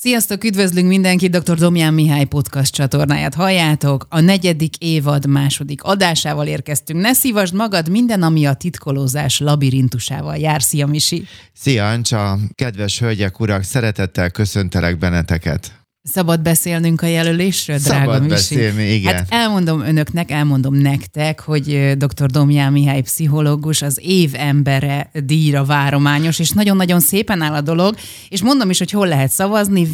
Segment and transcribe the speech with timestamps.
[0.00, 1.56] Sziasztok, üdvözlünk mindenkit, dr.
[1.56, 4.06] Domján Mihály podcast csatornáját halljátok.
[4.08, 7.00] A negyedik évad második adásával érkeztünk.
[7.00, 10.62] Ne szívasd magad minden, ami a titkolózás labirintusával jár.
[10.62, 11.24] Szia, Misi!
[11.52, 12.38] Szia, Ancsa!
[12.54, 15.77] Kedves hölgyek, urak, szeretettel köszöntelek benneteket!
[16.12, 18.28] Szabad beszélnünk a jelölésről, Szabad drága Misi?
[18.34, 19.14] beszélni, igen.
[19.14, 22.26] Hát elmondom önöknek, elmondom nektek, hogy dr.
[22.26, 27.94] Domján Mihály pszichológus az év embere díjra várományos, és nagyon-nagyon szépen áll a dolog,
[28.28, 29.86] és mondom is, hogy hol lehet szavazni,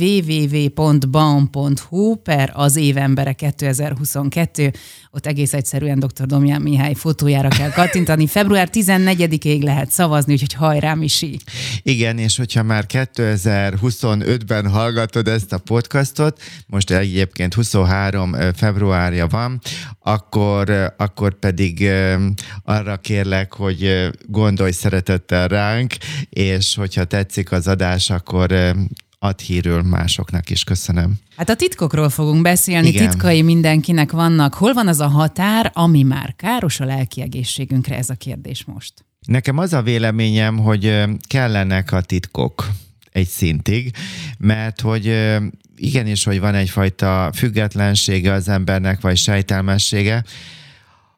[0.74, 4.72] www.baum.hu per az év embere 2022,
[5.10, 6.26] ott egész egyszerűen dr.
[6.26, 8.26] Domján Mihály fotójára kell kattintani.
[8.26, 11.38] Február 14-ig lehet szavazni, úgyhogy hajrá, Misi!
[11.82, 15.58] Igen, és hogyha már 2025-ben hallgatod ezt a
[16.04, 19.60] podcastot, most egyébként 23 februárja van,
[20.00, 21.90] akkor, akkor pedig
[22.64, 25.94] arra kérlek, hogy gondolj szeretettel ránk,
[26.28, 28.52] és hogyha tetszik az adás, akkor
[29.18, 30.64] ad hírül másoknak is.
[30.64, 31.14] Köszönöm.
[31.36, 33.08] Hát a titkokról fogunk beszélni, Igen.
[33.08, 34.54] titkai mindenkinek vannak.
[34.54, 37.96] Hol van az a határ, ami már káros a lelki egészségünkre?
[37.96, 38.92] Ez a kérdés most.
[39.26, 42.68] Nekem az a véleményem, hogy kellenek a titkok
[43.14, 43.90] egy szintig,
[44.38, 45.06] mert hogy
[45.76, 50.24] igenis, hogy van egyfajta függetlensége az embernek, vagy sejtelmessége,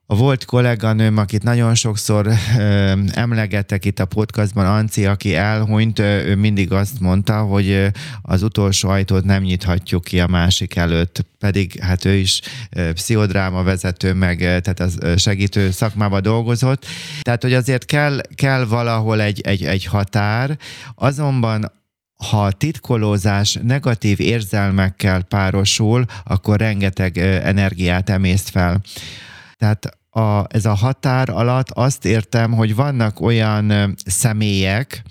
[0.08, 2.26] a volt kolléganőm, akit nagyon sokszor
[2.58, 7.86] ö, emlegettek itt a podcastban, Anci, aki elhunyt, ő mindig azt mondta, hogy
[8.22, 13.62] az utolsó ajtót nem nyithatjuk ki a másik előtt, pedig hát ő is ö, pszichodráma
[13.62, 16.86] vezető, meg tehát az segítő szakmába dolgozott.
[17.22, 20.58] Tehát, hogy azért kell, kell valahol egy, egy, egy határ,
[20.94, 21.72] azonban
[22.17, 28.81] ha a titkolózás negatív érzelmekkel párosul, akkor rengeteg energiát emészt fel.
[29.56, 35.03] Tehát a, ez a határ alatt azt értem, hogy vannak olyan személyek,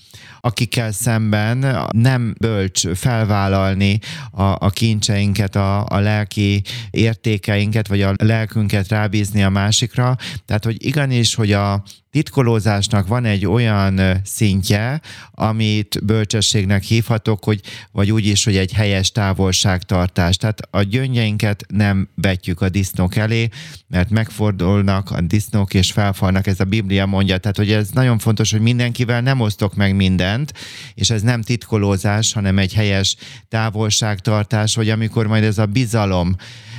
[0.46, 4.00] akikkel szemben nem bölcs felvállalni
[4.32, 10.18] a, a kincseinket, a, a lelki értékeinket, vagy a lelkünket rábízni a másikra.
[10.46, 11.84] Tehát, hogy igenis, hogy a
[12.16, 17.60] titkolózásnak van egy olyan szintje, amit bölcsességnek hívhatok, hogy,
[17.92, 20.38] vagy úgy is, hogy egy helyes távolságtartás.
[20.38, 23.48] Tehát a gyöngyeinket nem vetjük a disznók elé,
[23.88, 27.38] mert megfordulnak a disznók és felfalnak, ez a Biblia mondja.
[27.38, 29.96] Tehát, hogy ez nagyon fontos, hogy mindenkivel nem osztok meg
[30.36, 30.54] mindent,
[30.94, 33.16] és ez nem titkolózás, hanem egy helyes
[33.50, 36.36] távolságtartás, hogy amikor majd ez a bizalom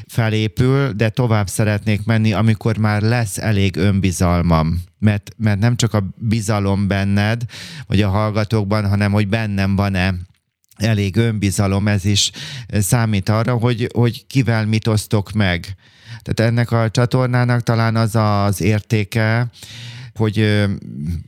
[0.07, 4.83] felépül, de tovább szeretnék menni, amikor már lesz elég önbizalmam.
[4.99, 7.43] Mert, mert nem csak a bizalom benned,
[7.87, 10.15] vagy a hallgatókban, hanem hogy bennem van-e
[10.77, 12.31] elég önbizalom, ez is
[12.69, 15.77] számít arra, hogy, hogy kivel mit osztok meg.
[16.23, 19.51] Tehát ennek a csatornának talán az az értéke,
[20.17, 20.67] hogy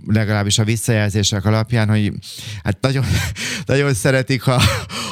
[0.06, 2.12] legalábbis a visszajelzések alapján, hogy
[2.62, 3.04] hát nagyon,
[3.66, 4.62] nagyon szeretik, ha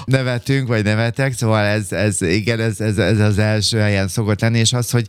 [0.05, 4.59] nevetünk, vagy nevetek, szóval ez, ez igen, ez, ez, ez az első helyen szokott lenni,
[4.59, 5.07] és az, hogy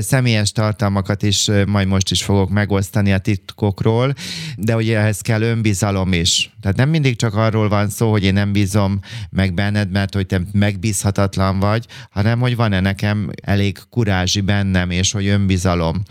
[0.00, 4.14] személyes tartalmakat is majd most is fogok megosztani a titkokról,
[4.56, 6.50] de ugye ehhez kell önbizalom is.
[6.60, 9.00] Tehát nem mindig csak arról van szó, hogy én nem bízom
[9.30, 15.12] meg benned, mert hogy te megbízhatatlan vagy, hanem hogy van-e nekem elég kurázsi bennem, és
[15.12, 16.02] hogy önbizalom.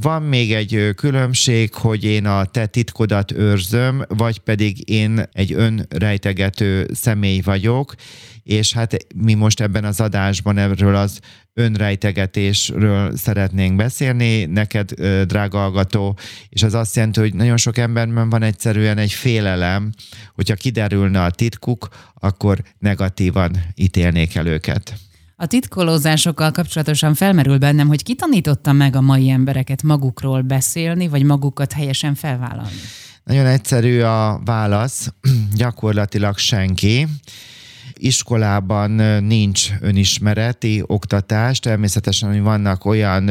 [0.00, 6.88] Van még egy különbség, hogy én a te titkodat őrzöm, vagy pedig én egy önrejtegető
[6.92, 7.94] személy vagyok,
[8.42, 11.20] és hát mi most ebben az adásban erről az
[11.54, 14.92] önrejtegetésről szeretnénk beszélni, neked,
[15.26, 16.18] drága hallgató,
[16.48, 19.92] és az azt jelenti, hogy nagyon sok emberben van egyszerűen egy félelem,
[20.34, 25.05] hogyha kiderülne a titkuk, akkor negatívan ítélnék el őket.
[25.38, 31.22] A titkolózásokkal kapcsolatosan felmerül bennem, hogy ki tanította meg a mai embereket magukról beszélni, vagy
[31.22, 32.76] magukat helyesen felvállalni?
[33.24, 35.12] Nagyon egyszerű a válasz,
[35.54, 37.06] gyakorlatilag senki.
[37.98, 38.90] Iskolában
[39.24, 43.30] nincs önismereti oktatás, természetesen, hogy vannak olyan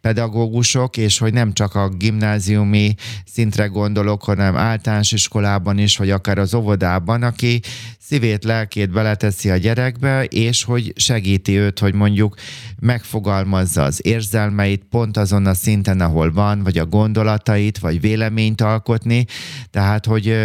[0.00, 6.38] pedagógusok, és hogy nem csak a gimnáziumi szintre gondolok, hanem általános iskolában is, vagy akár
[6.38, 7.60] az óvodában, aki
[7.98, 12.34] szívét, lelkét beleteszi a gyerekbe, és hogy segíti őt, hogy mondjuk
[12.80, 19.24] megfogalmazza az érzelmeit pont azon a szinten, ahol van, vagy a gondolatait, vagy véleményt alkotni.
[19.70, 20.36] Tehát, hogy,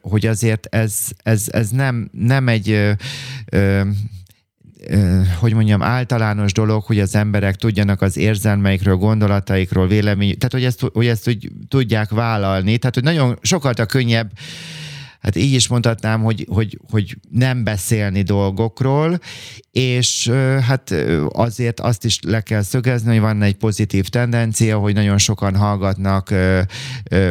[0.00, 2.94] hogy azért ez, ez, ez nem, nem egy
[3.46, 3.80] ö,
[5.38, 10.90] hogy mondjam, általános dolog, hogy az emberek tudjanak az érzelmeikről, gondolataikról, vélemény, tehát hogy ezt,
[10.92, 14.30] hogy ezt úgy tudják vállalni, tehát hogy nagyon sokkal a könnyebb
[15.24, 19.18] hát így is mondhatnám, hogy, hogy, hogy nem beszélni dolgokról,
[19.70, 20.28] és
[20.66, 20.94] hát
[21.28, 26.30] azért azt is le kell szögezni, hogy van egy pozitív tendencia, hogy nagyon sokan hallgatnak,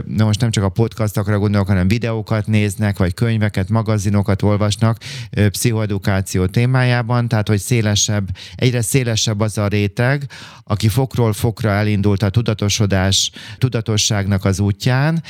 [0.06, 4.98] na most nem csak a podcastokra gondolok, hanem videókat néznek, vagy könyveket, magazinokat olvasnak
[5.50, 10.26] pszichoedukáció témájában, tehát hogy szélesebb, egyre szélesebb az a réteg,
[10.64, 15.24] aki fokról fokra elindult a tudatosodás, tudatosságnak az útján,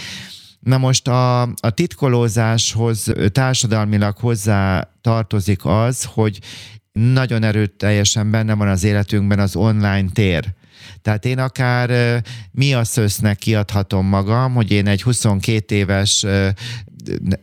[0.63, 6.39] Na most a, a titkolózáshoz társadalmilag hozzá tartozik az, hogy
[6.91, 10.53] nagyon erőteljesen benne van az életünkben az online tér.
[11.01, 12.21] Tehát én akár
[12.51, 16.25] mi a szösznek kiadhatom magam, hogy én egy 22 éves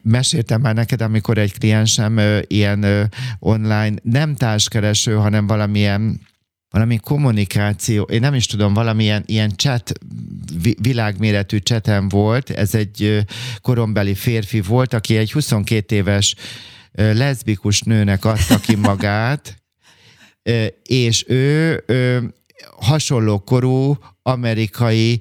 [0.02, 6.20] meséltem már neked, amikor egy kliensem ilyen online, nem társkereső, hanem valamilyen
[6.70, 9.92] valami kommunikáció, én nem is tudom, valamilyen ilyen chat,
[10.80, 13.24] világméretű csetem volt, ez egy
[13.60, 16.34] korombeli férfi volt, aki egy 22 éves
[16.92, 19.62] leszbikus nőnek adta ki magát,
[20.82, 21.84] és ő
[22.76, 25.20] hasonló korú amerikai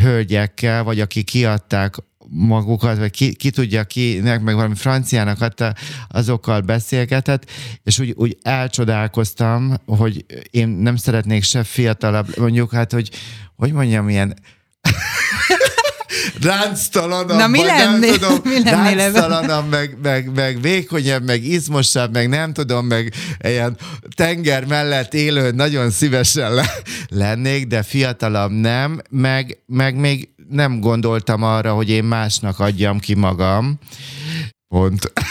[0.00, 1.94] hölgyekkel, vagy akik kiadták
[2.36, 5.74] magukat, vagy ki, ki tudja kinek, meg valami franciának adta,
[6.08, 7.50] azokkal beszélgetett,
[7.82, 13.10] és úgy, úgy elcsodálkoztam, hogy én nem szeretnék se fiatalabb, mondjuk hát, hogy
[13.56, 14.34] hogy mondjam, ilyen
[16.42, 22.52] ránctalanabb, Na, mi nem tudom, mi ránctalanabb, meg, meg, meg vékonyabb, meg izmosabb, meg nem
[22.52, 23.76] tudom, meg ilyen
[24.14, 26.70] tenger mellett élő nagyon szívesen le,
[27.08, 33.14] lennék, de fiatalabb nem, meg, meg még nem gondoltam arra, hogy én másnak adjam ki
[33.14, 33.78] magam.
[34.68, 35.12] Pont.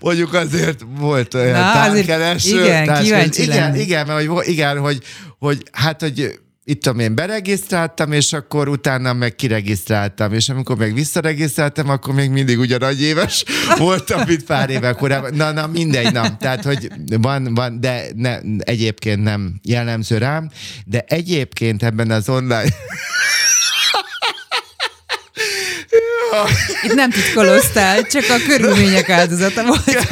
[0.00, 2.64] Mondjuk azért volt olyan Na, tárkereső.
[2.64, 5.02] Igen, társ, kíváncsi igen, igen, mert, hogy, igen, hogy,
[5.38, 10.94] hogy hát, hogy itt tudom én, beregisztráltam, és akkor utána meg kiregisztráltam, és amikor meg
[10.94, 13.44] visszaregisztráltam, akkor még mindig ugyanagy éves
[13.78, 15.34] voltam, mint pár éve korábban.
[15.34, 16.36] Na, na, mindegy, nem.
[16.38, 16.88] Tehát, hogy
[17.20, 20.50] van, van, de ne, egyébként nem jellemző rám,
[20.84, 22.68] de egyébként ebben az online
[26.82, 30.08] Itt nem titkoloztál, csak a körülmények áldozata volt.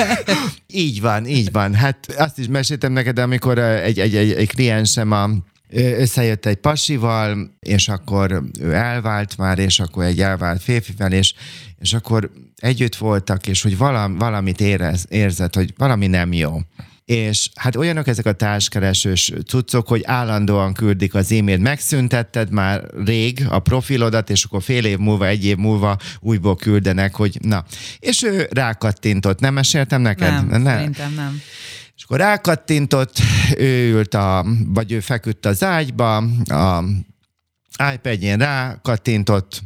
[0.67, 1.75] így van, így van.
[1.75, 5.31] Hát azt is meséltem neked, amikor egy, egy, egy, egy kliensem a
[5.73, 11.35] összejött egy pasival, és akkor ő elvált már, és akkor egy elvált férfivel, és,
[11.79, 16.59] és akkor együtt voltak, és hogy valam, valamit érez, érzett, hogy valami nem jó.
[17.05, 21.61] És hát olyanok ezek a társkeresős cuccok, hogy állandóan küldik az e-mailt.
[21.61, 27.15] Megszüntetted már rég a profilodat, és akkor fél év múlva, egy év múlva újból küldenek,
[27.15, 27.65] hogy na.
[27.99, 29.41] És ő rákattintott.
[29.41, 30.33] Nem meséltem neked?
[30.33, 30.77] Nem, nem.
[30.77, 31.41] szerintem nem.
[32.09, 33.17] Akkor rákattintott,
[33.57, 36.85] ő ült a, vagy ő feküdt az ágyba, a
[37.95, 39.63] iPad-jén rákattintott,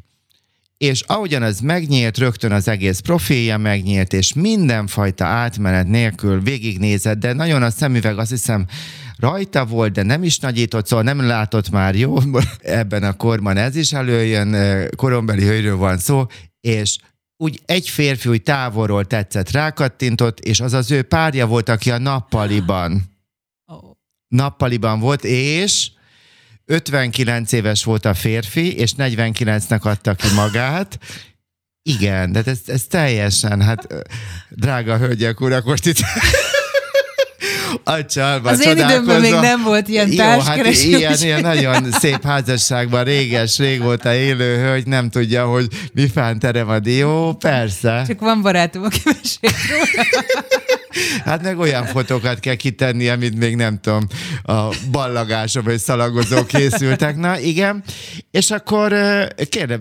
[0.77, 7.33] és ahogyan az megnyílt, rögtön az egész profilja megnyílt, és mindenfajta átmenet nélkül végignézett, de
[7.33, 8.67] nagyon a szemüveg azt hiszem
[9.19, 12.17] rajta volt, de nem is nagyított, szóval nem látott már jó,
[12.61, 14.57] ebben a korban ez is előjön,
[14.97, 16.27] korombeli hölgyről van szó,
[16.61, 16.97] és
[17.43, 21.99] úgy egy férfi úgy távolról tetszett, rákattintott, és az az ő párja volt, aki a
[21.99, 23.03] nappaliban.
[23.67, 23.91] Oh.
[24.29, 25.91] Nappaliban volt, és
[26.65, 30.99] 59 éves volt a férfi, és 49-nek adta ki magát.
[31.83, 33.87] Igen, de ez, ez teljesen, hát
[34.49, 35.99] drága hölgyek, urak, most itt
[37.85, 40.89] a csalba Az én időmben még nem volt ilyen társkereső.
[40.89, 46.09] Jó, hát ilyen, ilyen nagyon szép házasságban réges, régóta élő hölgy nem tudja, hogy mi
[46.09, 48.05] fán terem a dió, persze.
[48.07, 49.59] Csak van barátom, aki mesél
[51.25, 54.07] Hát meg olyan fotókat kell kitenni, amit még nem tudom,
[54.43, 57.17] a ballagások vagy szalagozók készültek.
[57.17, 57.83] Na igen,
[58.31, 58.93] és akkor
[59.49, 59.81] kérdem,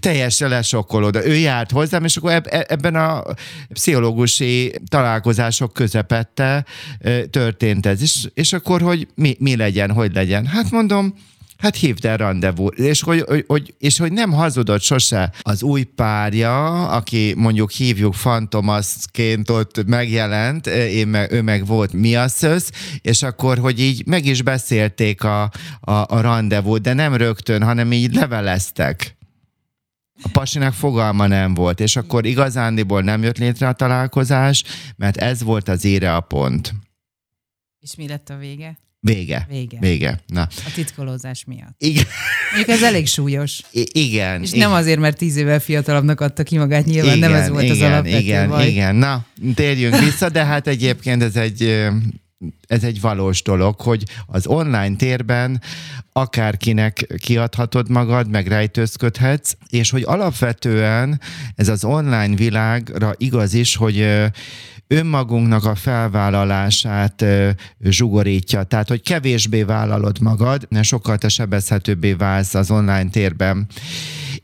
[0.00, 1.16] teljesen lesokkolód.
[1.16, 3.22] Ő járt hozzám, és akkor ebben a
[3.72, 6.64] pszichológusi találkozások közepette
[7.30, 8.02] történt ez.
[8.02, 10.46] És, és akkor, hogy mi, mi legyen, hogy legyen?
[10.46, 11.14] Hát mondom,
[11.58, 16.88] hát hívd el rendezvú, és hogy, hogy, és hogy nem hazudott sose az új párja,
[16.88, 23.22] aki mondjuk hívjuk fantomaszként ott megjelent, én meg, ő meg volt mi a szösz, és
[23.22, 25.42] akkor, hogy így meg is beszélték a,
[25.80, 29.16] a, a rendezvút, de nem rögtön, hanem így leveleztek.
[30.22, 34.64] A pasinak fogalma nem volt, és akkor igazándiból nem jött létre a találkozás,
[34.96, 36.74] mert ez volt az ére a pont.
[37.80, 38.78] És mi lett a vége?
[39.00, 39.46] Vége.
[39.50, 39.78] Vége.
[39.80, 40.20] Vége.
[40.26, 40.40] Na.
[40.40, 41.74] A titkolózás miatt.
[41.78, 42.04] Igen.
[42.54, 43.60] Mondjuk ez elég súlyos.
[43.70, 44.42] I- igen.
[44.42, 44.68] És igen.
[44.68, 47.76] nem azért, mert tíz évvel fiatalabbnak adta ki magát, nyilván igen, nem ez volt igen,
[47.76, 48.68] az alapvető Igen, baj.
[48.68, 48.94] igen.
[48.94, 49.24] Na,
[49.54, 51.86] térjünk vissza, de hát egyébként ez egy
[52.66, 55.62] ez egy valós dolog, hogy az online térben
[56.12, 61.20] akárkinek kiadhatod magad, meg rejtőzködhetsz, és hogy alapvetően
[61.54, 64.08] ez az online világra igaz is, hogy
[64.88, 67.24] önmagunknak a felvállalását
[67.80, 68.62] zsugorítja.
[68.62, 73.66] Tehát, hogy kevésbé vállalod magad, sokkal te sebezhetőbbé válsz az online térben.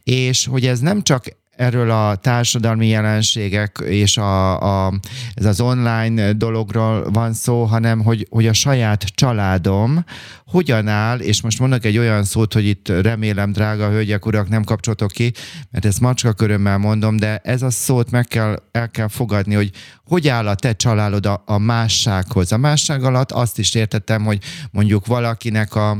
[0.02, 4.92] És hogy ez nem csak erről a társadalmi jelenségek és a, a,
[5.34, 10.04] ez az online dologról van szó, hanem hogy, hogy a saját családom
[10.46, 14.64] hogyan áll, és most mondok egy olyan szót, hogy itt remélem, drága hölgyek, urak, nem
[14.64, 15.32] kapcsolatok ki,
[15.70, 19.70] mert ezt macska körömmel mondom, de ez a szót meg kell, el kell fogadni, hogy
[20.04, 22.52] hogy áll a te családod a, a mássághoz.
[22.52, 24.38] A másság alatt azt is értettem, hogy
[24.70, 25.99] mondjuk valakinek a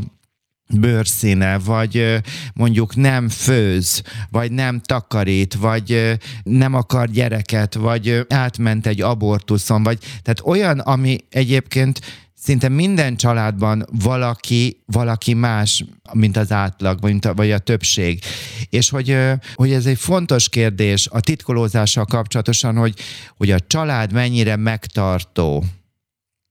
[0.81, 2.21] bőrszíne, vagy
[2.55, 9.99] mondjuk nem főz, vagy nem takarít, vagy nem akar gyereket, vagy átment egy abortuszon, vagy
[10.23, 12.01] tehát olyan, ami egyébként
[12.45, 18.23] szinte minden családban valaki, valaki más, mint az átlag, vagy, a, vagy a többség.
[18.69, 19.17] És hogy,
[19.55, 22.95] hogy ez egy fontos kérdés a titkolózással kapcsolatosan, hogy,
[23.37, 25.65] hogy a család mennyire megtartó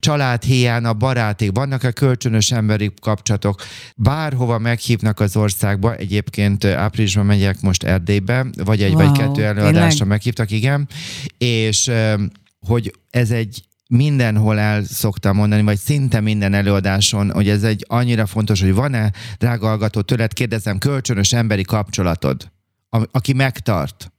[0.04, 3.62] családhéján a baráték, vannak-e kölcsönös emberi kapcsolatok,
[3.96, 9.90] bárhova meghívnak az országba, egyébként áprilisban megyek most Erdélybe, vagy egy wow, vagy kettő előadásra
[9.90, 10.08] tényleg?
[10.08, 10.88] meghívtak, igen,
[11.38, 11.92] és
[12.68, 18.26] hogy ez egy mindenhol el szoktam mondani, vagy szinte minden előadáson, hogy ez egy annyira
[18.26, 22.52] fontos, hogy van-e, drága hallgató, tőled kérdezem, kölcsönös emberi kapcsolatod,
[23.12, 24.13] aki megtart.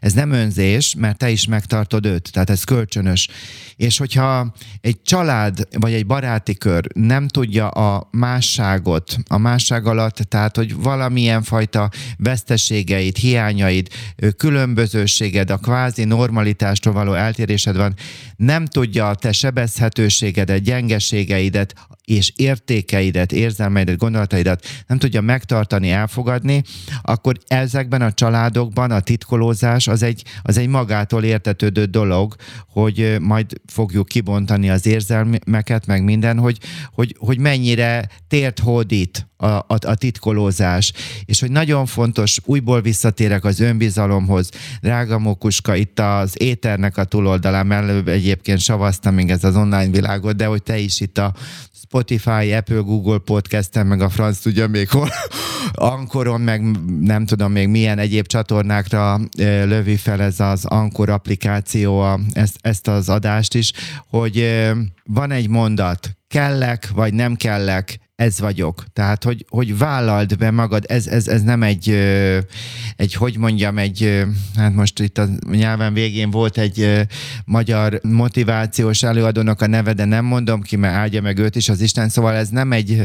[0.00, 3.28] Ez nem önzés, mert te is megtartod őt, tehát ez kölcsönös.
[3.76, 10.16] És hogyha egy család vagy egy baráti kör nem tudja a másságot, a másság alatt,
[10.16, 13.88] tehát hogy valamilyen fajta veszteségeit, hiányaid,
[14.36, 17.94] különbözőséged, a kvázi normalitástól való eltérésed van,
[18.36, 26.62] nem tudja a te sebezhetőségedet, gyengeségeidet és értékeidet, érzelmeidet, gondolataidat nem tudja megtartani, elfogadni,
[27.02, 32.34] akkor ezekben a családokban a titkolózás az egy, az egy magától értetődő dolog,
[32.68, 36.58] hogy majd fogjuk kibontani az érzelmeket, meg minden, hogy,
[36.92, 40.92] hogy, hogy mennyire tért hódít a, a, a titkolózás,
[41.24, 44.50] és hogy nagyon fontos, újból visszatérek az önbizalomhoz.
[44.80, 50.36] Drága Mókuska, itt az éternek a túloldalán, előbb egyébként savaztam még ez az online világot,
[50.36, 51.34] de hogy te is itt a
[51.82, 55.08] Spotify, Apple, Google podcasten, meg a franc tudja még hol,
[55.72, 56.62] Ankoron, meg
[57.00, 62.88] nem tudom még milyen egyéb csatornákra lövi fel ez az Ankor applikáció a, ezt, ezt
[62.88, 63.72] az adást is,
[64.08, 64.62] hogy
[65.04, 68.84] van egy mondat, kellek vagy nem kellek, ez vagyok.
[68.92, 71.88] Tehát, hogy, hogy vállald be magad, ez, ez, ez nem egy,
[72.96, 74.24] egy, hogy mondjam, egy,
[74.56, 77.06] hát most itt a nyelven végén volt egy
[77.44, 81.80] magyar motivációs előadónak a neve, de nem mondom ki, mert áldja meg őt is az
[81.80, 83.02] Isten, szóval ez nem egy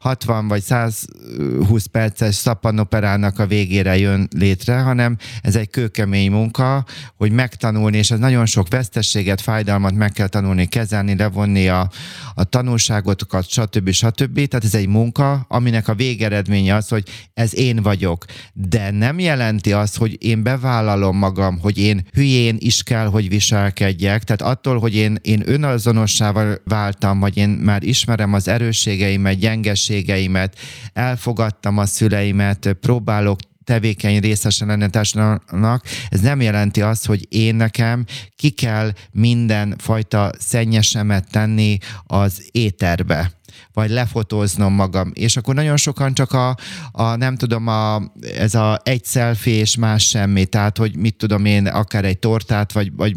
[0.00, 6.84] 60 vagy 120 perces szappanoperának a végére jön létre, hanem ez egy kőkemény munka,
[7.16, 11.90] hogy megtanulni, és ez nagyon sok vesztességet, fájdalmat meg kell tanulni, kezelni, levonni a,
[12.34, 13.90] a tanulságotokat, stb.
[13.90, 18.24] stb tehát ez egy munka, aminek a végeredménye az, hogy ez én vagyok.
[18.52, 24.24] De nem jelenti azt, hogy én bevállalom magam, hogy én hülyén is kell, hogy viselkedjek.
[24.24, 30.58] Tehát attól, hogy én, én önazonossával váltam, vagy én már ismerem az erősségeimet, gyengeségeimet,
[30.92, 38.04] elfogadtam a szüleimet, próbálok tevékeny részesen lenni társadalomnak, ez nem jelenti azt, hogy én nekem
[38.36, 43.32] ki kell minden fajta szennyesemet tenni az éterbe
[43.74, 45.10] vagy lefotóznom magam.
[45.14, 46.56] És akkor nagyon sokan csak a,
[46.92, 48.02] a nem tudom, a,
[48.36, 52.72] ez a egy selfie és más semmi, tehát hogy mit tudom én, akár egy tortát,
[52.72, 53.16] vagy, vagy,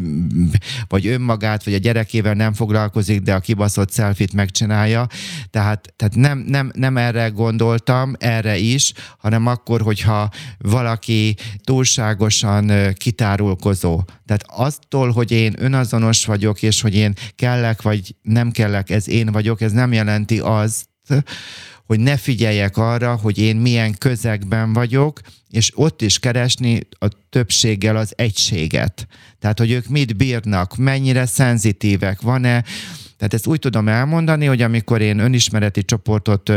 [0.88, 5.06] vagy önmagát, vagy a gyerekével nem foglalkozik, de a kibaszott selfit megcsinálja.
[5.50, 14.02] Tehát, tehát nem, nem, nem erre gondoltam, erre is, hanem akkor, hogyha valaki túlságosan kitárulkozó.
[14.26, 19.32] Tehát aztól, hogy én önazonos vagyok, és hogy én kellek, vagy nem kellek, ez én
[19.32, 20.86] vagyok, ez nem jelenti azt,
[21.86, 27.96] hogy ne figyeljek arra, hogy én milyen közegben vagyok, és ott is keresni a többséggel
[27.96, 29.06] az egységet.
[29.38, 32.64] Tehát, hogy ők mit bírnak, mennyire szenzitívek, van-e.
[33.16, 36.52] Tehát ezt úgy tudom elmondani, hogy amikor én önismereti csoportot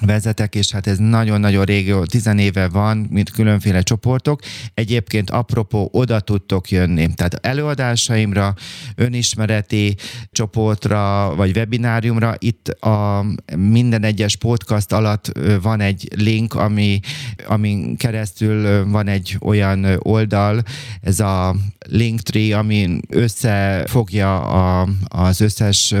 [0.00, 4.40] vezetek, és hát ez nagyon-nagyon régő, tizenéve van, mint különféle csoportok.
[4.74, 7.14] Egyébként apropó, oda tudtok jönni.
[7.14, 8.54] Tehát előadásaimra,
[8.94, 9.96] önismereti
[10.32, 13.24] csoportra, vagy webináriumra, itt a
[13.56, 17.00] minden egyes podcast alatt van egy link, ami,
[17.46, 20.62] amin keresztül van egy olyan oldal,
[21.00, 21.54] ez a
[21.88, 25.94] Linktree, ami összefogja a, az összes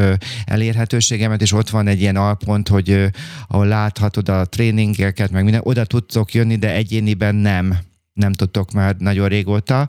[0.44, 3.10] elérhetőségemet, és ott van egy ilyen alpont, hogy
[3.48, 7.78] ahol láthatod a tréningeket, meg minden, oda tudtok jönni, de egyéniben nem
[8.12, 9.88] nem tudtok már nagyon régóta,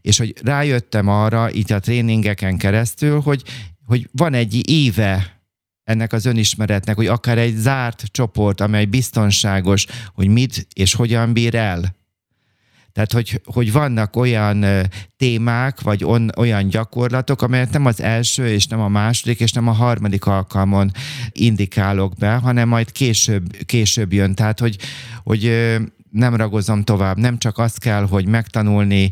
[0.00, 3.42] és hogy rájöttem arra itt a tréningeken keresztül, hogy,
[3.84, 5.40] hogy van egy éve
[5.84, 11.54] ennek az önismeretnek, hogy akár egy zárt csoport, amely biztonságos, hogy mit és hogyan bír
[11.54, 11.96] el.
[12.92, 14.64] Tehát, hogy, hogy vannak olyan
[15.16, 19.68] témák, vagy on, olyan gyakorlatok, amelyet nem az első, és nem a második, és nem
[19.68, 20.90] a harmadik alkalmon
[21.32, 24.34] indikálok be, hanem majd később, később jön.
[24.34, 24.76] Tehát, hogy,
[25.22, 25.70] hogy
[26.10, 27.16] nem ragozom tovább.
[27.16, 29.10] Nem csak azt kell, hogy megtanulni,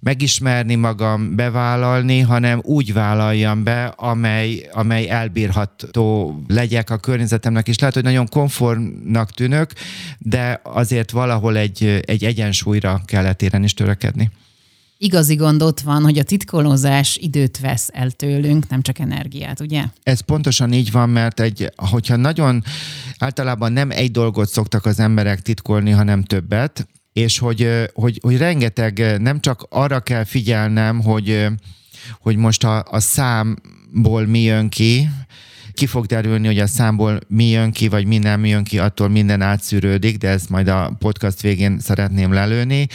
[0.00, 7.94] megismerni magam, bevállalni, hanem úgy vállaljam be, amely, amely elbírható legyek a környezetemnek, és lehet,
[7.94, 9.72] hogy nagyon konformnak tűnök,
[10.18, 14.30] de azért valahol egy, egy egyensúlyra kellett éren is törekedni.
[15.00, 19.84] Igazi gond ott van, hogy a titkolózás időt vesz el tőlünk, nem csak energiát, ugye?
[20.02, 22.64] Ez pontosan így van, mert egy, hogyha nagyon
[23.18, 26.88] általában nem egy dolgot szoktak az emberek titkolni, hanem többet,
[27.18, 31.46] és hogy, hogy, hogy rengeteg, nem csak arra kell figyelnem, hogy,
[32.20, 35.08] hogy most a, a számból mi jön ki,
[35.72, 39.08] ki fog derülni, hogy a számból mi jön ki, vagy mi nem jön ki, attól
[39.08, 42.86] minden átszűrődik, de ezt majd a podcast végén szeretném lelőni,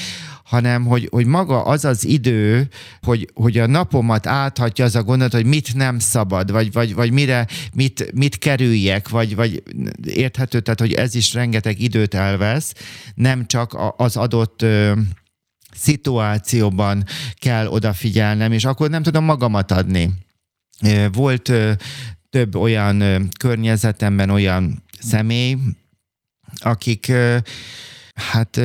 [0.43, 2.67] hanem hogy, hogy maga az az idő,
[3.01, 7.11] hogy, hogy a napomat áthatja az a gondolat, hogy mit nem szabad, vagy, vagy, vagy
[7.11, 9.63] mire, mit, mit kerüljek, vagy, vagy
[10.05, 12.73] érthető, tehát hogy ez is rengeteg időt elvesz,
[13.15, 14.65] nem csak az adott
[15.75, 17.03] szituációban
[17.35, 20.09] kell odafigyelnem, és akkor nem tudom magamat adni.
[21.11, 21.51] Volt
[22.29, 25.57] több olyan környezetemben olyan személy,
[26.55, 27.11] akik
[28.13, 28.59] Hát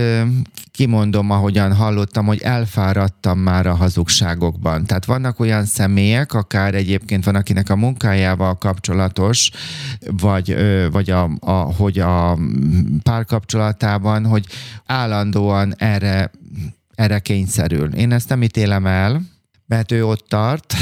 [0.70, 4.84] kimondom, ahogyan hallottam, hogy elfáradtam már a hazugságokban.
[4.86, 9.50] Tehát vannak olyan személyek, akár egyébként van, akinek a munkájával kapcsolatos,
[10.06, 10.56] vagy,
[10.90, 12.38] vagy a, a, hogy a
[13.02, 14.46] párkapcsolatában, hogy
[14.86, 16.30] állandóan erre,
[16.94, 17.94] erre kényszerül.
[17.94, 19.22] Én ezt nem ítélem el,
[19.66, 20.74] mert ő ott tart,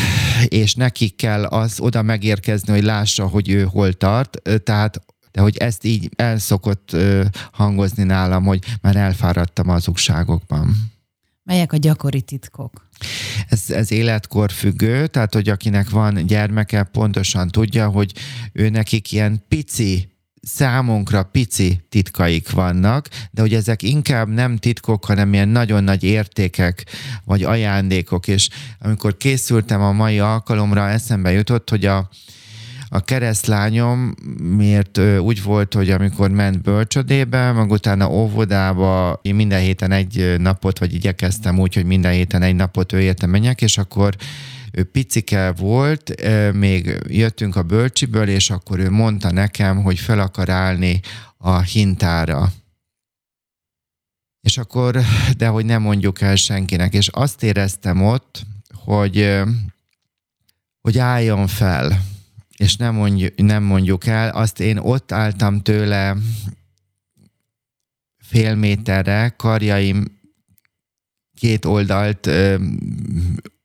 [0.48, 5.00] és neki kell az oda megérkezni, hogy lássa, hogy ő hol tart, tehát
[5.36, 6.96] de hogy ezt így el szokott
[7.52, 10.92] hangozni nálam, hogy már elfáradtam az ukságokban.
[11.42, 12.88] Melyek a gyakori titkok?
[13.48, 18.12] Ez, ez életkor függő, tehát hogy akinek van gyermeke, pontosan tudja, hogy
[18.52, 20.08] ő nekik ilyen pici
[20.42, 26.86] számunkra pici titkaik vannak, de hogy ezek inkább nem titkok, hanem ilyen nagyon nagy értékek
[27.24, 32.08] vagy ajándékok, és amikor készültem a mai alkalomra, eszembe jutott, hogy a,
[32.88, 34.14] a keresztlányom
[34.56, 40.78] miért úgy volt, hogy amikor ment bölcsödébe, meg utána óvodába, én minden héten egy napot,
[40.78, 44.16] vagy igyekeztem úgy, hogy minden héten egy napot ő érte menjek, és akkor
[44.72, 46.14] ő picike volt,
[46.52, 51.00] még jöttünk a bölcsiből, és akkor ő mondta nekem, hogy fel akar állni
[51.36, 52.52] a hintára.
[54.40, 55.00] És akkor,
[55.36, 56.94] de hogy nem mondjuk el senkinek.
[56.94, 58.42] És azt éreztem ott,
[58.84, 59.40] hogy,
[60.80, 62.00] hogy álljon fel
[62.56, 66.16] és nem mondjuk, nem mondjuk el, azt én ott álltam tőle
[68.18, 70.04] fél méterre, karjaim
[71.38, 72.56] két oldalt ö,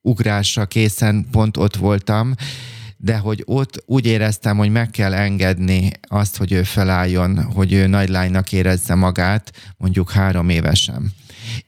[0.02, 2.34] ugrásra készen pont ott voltam,
[2.98, 7.88] de hogy ott úgy éreztem, hogy meg kell engedni azt, hogy ő felálljon, hogy ő
[7.88, 11.12] nagy lánynak érezze magát, mondjuk három évesen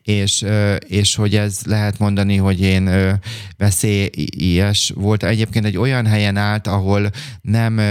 [0.01, 0.45] és,
[0.88, 3.19] és hogy ez lehet mondani, hogy én
[3.58, 5.23] veszélyes volt.
[5.23, 7.10] Egyébként egy olyan helyen állt, ahol
[7.41, 7.82] nem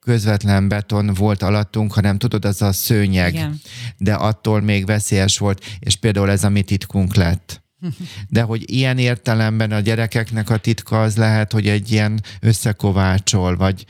[0.00, 3.60] közvetlen beton volt alattunk, hanem tudod, az a szőnyeg, Igen.
[3.96, 7.64] de attól még veszélyes volt, és például ez a mi titkunk lett.
[8.28, 13.84] De hogy ilyen értelemben a gyerekeknek a titka az lehet, hogy egy ilyen összekovácsol, vagy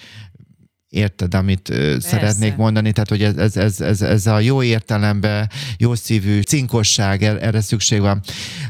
[0.97, 2.09] Érted, amit Persze.
[2.09, 2.93] szeretnék mondani?
[2.93, 7.61] Tehát, hogy ez, ez, ez, ez, ez a jó értelemben, jó szívű cinkosság, er, erre
[7.61, 8.21] szükség van.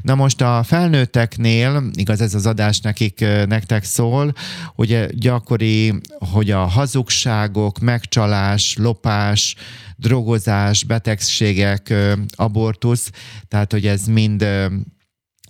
[0.02, 4.32] Na most a felnőtteknél, igaz ez az adás nekik, nektek szól,
[4.74, 9.54] hogy gyakori, hogy a hazugságok, megcsalás, lopás,
[9.96, 11.94] drogozás, betegségek,
[12.30, 13.10] abortusz,
[13.48, 14.46] tehát, hogy ez mind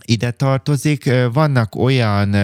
[0.03, 1.11] ide tartozik.
[1.33, 2.37] Vannak olyan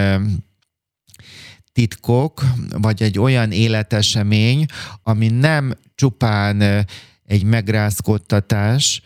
[1.73, 4.67] titkok, vagy egy olyan életesemény,
[5.03, 6.87] ami nem csupán
[7.27, 9.03] egy megrázkodtatás,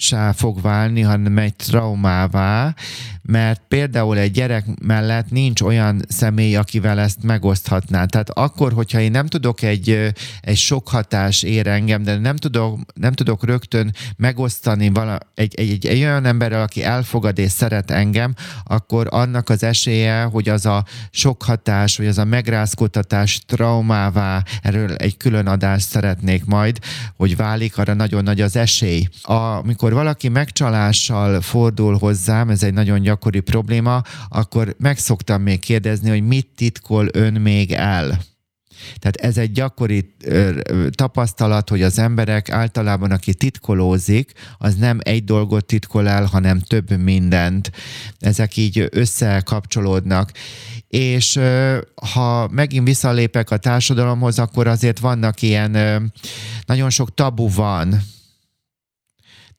[0.00, 2.74] sá fog válni, hanem egy traumává,
[3.22, 8.04] mert például egy gyerek mellett nincs olyan személy, akivel ezt megoszthatná.
[8.04, 12.78] Tehát akkor, hogyha én nem tudok egy, egy sok hatás ér engem, de nem tudok,
[12.94, 17.90] nem tudok rögtön megosztani vala, egy, egy, egy, egy olyan emberrel, aki elfogad és szeret
[17.90, 18.34] engem,
[18.64, 24.94] akkor annak az esélye, hogy az a sok hatás, vagy az a megrázkodtatás traumává, erről
[24.94, 26.78] egy külön adást szeretnék majd,
[27.16, 29.08] hogy válik, arra nagyon nagy az esély.
[29.22, 36.08] Amikor valaki megcsalással fordul hozzám, ez egy nagyon gyakori probléma, akkor meg szoktam még kérdezni,
[36.08, 38.20] hogy mit titkol ön még el.
[38.98, 40.14] Tehát ez egy gyakori
[40.90, 46.96] tapasztalat, hogy az emberek általában, aki titkolózik, az nem egy dolgot titkol el, hanem több
[46.96, 47.72] mindent.
[48.18, 50.32] Ezek így összekapcsolódnak.
[50.88, 51.40] És
[52.14, 55.72] ha megint visszalépek a társadalomhoz, akkor azért vannak ilyen,
[56.66, 58.02] nagyon sok tabu van,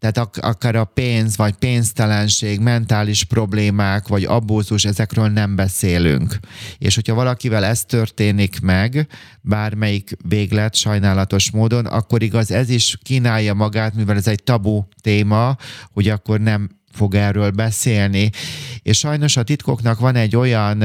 [0.02, 6.40] tehát ak- akár a pénz, vagy pénztelenség, mentális problémák, vagy abúzus, ezekről nem beszélünk.
[6.78, 9.08] És hogyha valakivel ez történik meg,
[9.42, 15.58] bármelyik véglet sajnálatos módon, akkor igaz, ez is kínálja magát, mivel ez egy tabu téma,
[15.94, 18.30] hogy akkor nem fog erről beszélni.
[18.82, 20.84] És sajnos a titkoknak van egy olyan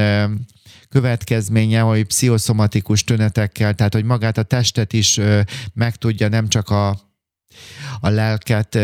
[0.88, 5.20] következménye, hogy pszichoszomatikus tünetekkel, tehát hogy magát a testet is
[5.74, 7.05] meg tudja nem csak a
[8.00, 8.78] a lelket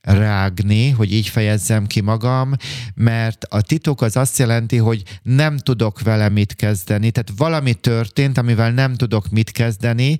[0.00, 2.52] rágni, hogy így fejezzem ki magam,
[2.94, 8.38] mert a titok az azt jelenti, hogy nem tudok vele mit kezdeni, tehát valami történt,
[8.38, 10.18] amivel nem tudok mit kezdeni,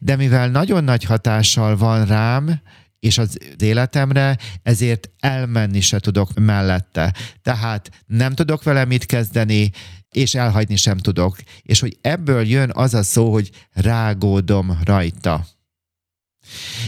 [0.00, 2.60] de mivel nagyon nagy hatással van rám,
[3.00, 7.14] és az életemre, ezért elmenni se tudok mellette.
[7.42, 9.70] Tehát nem tudok vele mit kezdeni,
[10.10, 11.36] és elhagyni sem tudok.
[11.62, 15.46] És hogy ebből jön az a szó, hogy rágódom rajta.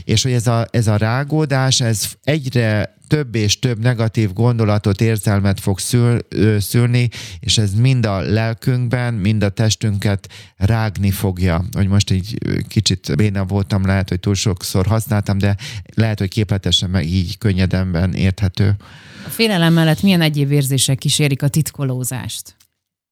[0.05, 5.61] És hogy ez a, ez a rágódás, ez egyre több és több negatív gondolatot, érzelmet
[5.61, 6.19] fog szül,
[6.59, 7.09] szülni,
[7.41, 11.65] és ez mind a lelkünkben, mind a testünket rágni fogja.
[11.73, 12.39] Hogy most egy
[12.69, 15.57] kicsit béna voltam, lehet, hogy túl sokszor használtam, de
[15.95, 18.77] lehet, hogy képletesen meg így könnyedemben érthető.
[19.27, 22.56] A félelem mellett milyen egyéb érzések kísérik a titkolózást?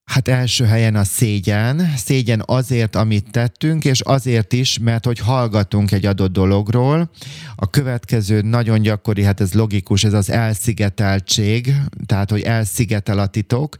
[0.05, 1.93] Hát első helyen a szégyen.
[1.95, 7.09] Szégyen azért, amit tettünk, és azért is, mert hogy hallgatunk egy adott dologról.
[7.55, 13.75] A következő nagyon gyakori, hát ez logikus, ez az elszigeteltség, tehát hogy elszigetel a titok.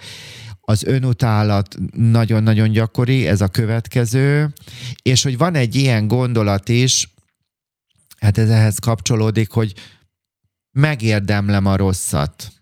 [0.62, 4.54] Az önutálat nagyon-nagyon gyakori, ez a következő.
[5.02, 7.14] És hogy van egy ilyen gondolat is,
[8.20, 9.74] hát ez ehhez kapcsolódik, hogy
[10.72, 12.55] megérdemlem a rosszat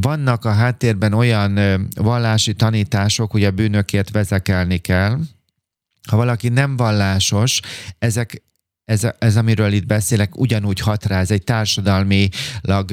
[0.00, 5.18] vannak a háttérben olyan vallási tanítások, hogy a bűnökért vezekelni kell.
[6.08, 7.60] Ha valaki nem vallásos,
[7.98, 8.42] ezek
[8.84, 12.90] ez, ez, amiről itt beszélek, ugyanúgy hat rá, ez egy társadalmilag,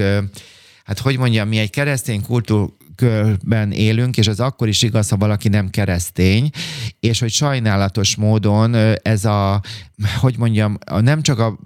[0.84, 5.18] hát hogy mondjam, mi egy keresztény kultúr, körben élünk, és ez akkor is igaz, ha
[5.18, 6.50] valaki nem keresztény,
[7.00, 9.62] és hogy sajnálatos módon ez a,
[10.20, 11.60] hogy mondjam, nem csak a,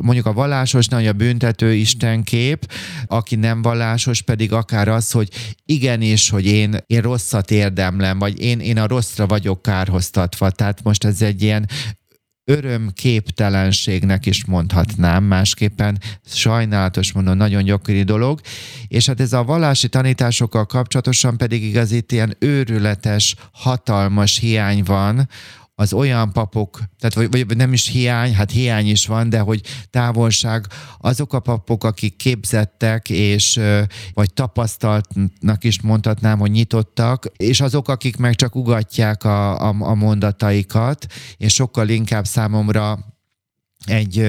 [0.00, 2.72] mondjuk a vallásos, hanem a büntető istenkép,
[3.06, 5.28] aki nem vallásos, pedig akár az, hogy
[5.66, 10.50] igenis, hogy én, én rosszat érdemlem, vagy én, én a rosszra vagyok kárhoztatva.
[10.50, 11.68] Tehát most ez egy ilyen
[12.44, 15.98] örömképtelenségnek is mondhatnám, másképpen.
[16.24, 18.40] Sajnálatos mondom, nagyon gyakori dolog,
[18.88, 25.28] és hát ez a vallási tanításokkal kapcsolatosan pedig igaz itt ilyen őrületes, hatalmas hiány van
[25.82, 29.60] az olyan papok, tehát vagy, vagy nem is hiány, hát hiány is van, de hogy
[29.90, 30.66] távolság,
[30.98, 33.60] azok a papok, akik képzettek, és
[34.14, 39.94] vagy tapasztaltnak is mondhatnám, hogy nyitottak, és azok, akik meg csak ugatják a, a, a
[39.94, 43.11] mondataikat, és sokkal inkább számomra
[43.84, 44.28] egy,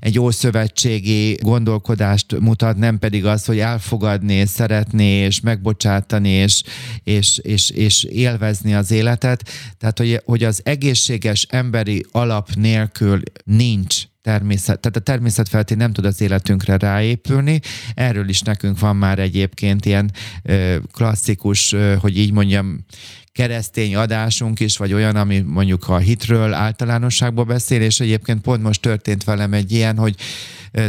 [0.00, 6.62] egy ószövetségi gondolkodást mutat, nem pedig az, hogy elfogadni, és szeretni, és megbocsátani, és,
[7.04, 9.48] és, és, és élvezni az életet.
[9.78, 16.04] Tehát, hogy, hogy az egészséges emberi alap nélkül nincs természet, tehát a természetfelté nem tud
[16.04, 17.60] az életünkre ráépülni.
[17.94, 20.10] Erről is nekünk van már egyébként ilyen
[20.42, 22.84] ö, klasszikus, ö, hogy így mondjam,
[23.32, 28.80] keresztény adásunk is, vagy olyan, ami mondjuk a hitről általánosságban beszél, és egyébként pont most
[28.80, 30.14] történt velem egy ilyen, hogy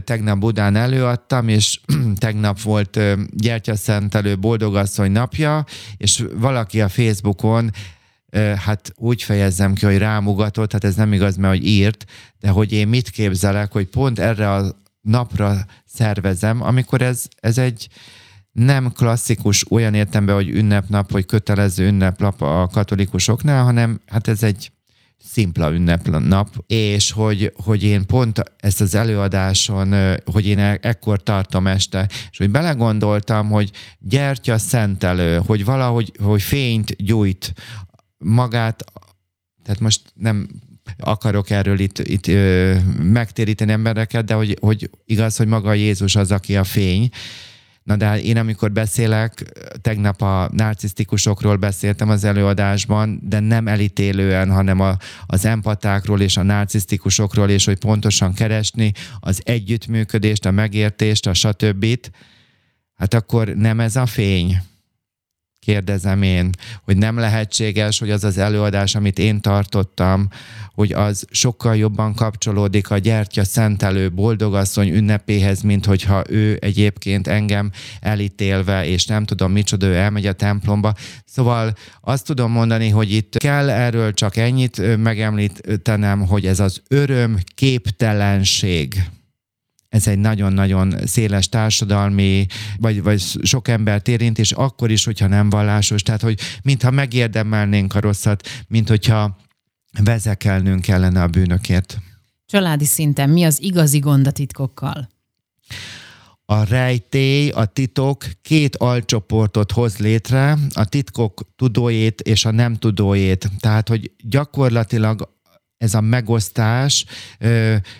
[0.03, 1.79] tegnap Budán előadtam, és
[2.25, 2.99] tegnap volt
[3.31, 5.65] gyertyaszentelő boldogasszony napja,
[5.97, 7.71] és valaki a Facebookon
[8.35, 12.05] hát úgy fejezzem ki, hogy rámugatott, hát ez nem igaz, mert hogy írt,
[12.39, 17.87] de hogy én mit képzelek, hogy pont erre a napra szervezem, amikor ez, ez egy
[18.51, 24.71] nem klasszikus olyan értemben, hogy ünnepnap, hogy kötelező ünnepnap a katolikusoknál, hanem hát ez egy
[25.17, 31.67] szimpla ünnepnap, és hogy, hogy én pont ezt az előadáson, hogy én e, ekkor tartom
[31.67, 37.53] este, és hogy belegondoltam, hogy gyertya szentelő, hogy valahogy hogy fényt gyújt
[38.17, 38.83] magát,
[39.63, 40.47] tehát most nem
[40.97, 46.31] akarok erről itt, itt ö, megtéríteni embereket, de hogy, hogy igaz, hogy maga Jézus az,
[46.31, 47.09] aki a fény,
[47.87, 49.43] Na de hát én amikor beszélek,
[49.81, 56.43] tegnap a narcisztikusokról beszéltem az előadásban, de nem elítélően, hanem a, az empatákról és a
[56.43, 61.85] narcisztikusokról, és hogy pontosan keresni az együttműködést, a megértést, a stb.
[62.93, 64.61] Hát akkor nem ez a fény
[65.67, 66.49] kérdezem én,
[66.83, 70.27] hogy nem lehetséges, hogy az az előadás, amit én tartottam,
[70.73, 77.71] hogy az sokkal jobban kapcsolódik a gyertya szentelő boldogasszony ünnepéhez, mint hogyha ő egyébként engem
[77.99, 80.93] elítélve, és nem tudom micsoda, ő elmegy a templomba.
[81.25, 87.37] Szóval azt tudom mondani, hogy itt kell erről csak ennyit megemlítenem, hogy ez az öröm
[87.55, 89.09] képtelenség,
[89.89, 92.45] ez egy nagyon-nagyon széles társadalmi,
[92.77, 96.01] vagy, vagy sok embert érint, és akkor is, hogyha nem vallásos.
[96.01, 99.37] Tehát, hogy mintha megérdemelnénk a rosszat, mint hogyha
[100.03, 101.97] vezekelnünk kellene a bűnökért.
[102.45, 105.09] Családi szinten mi az igazi gond a titkokkal?
[106.45, 113.49] A rejtély, a titok két alcsoportot hoz létre, a titkok tudójét és a nem tudójét.
[113.59, 115.36] Tehát, hogy gyakorlatilag
[115.77, 117.05] ez a megosztás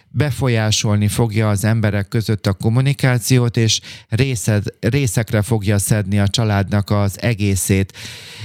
[0.10, 7.22] befolyásolni fogja az emberek között a kommunikációt, és részed, részekre fogja szedni a családnak az
[7.22, 7.94] egészét.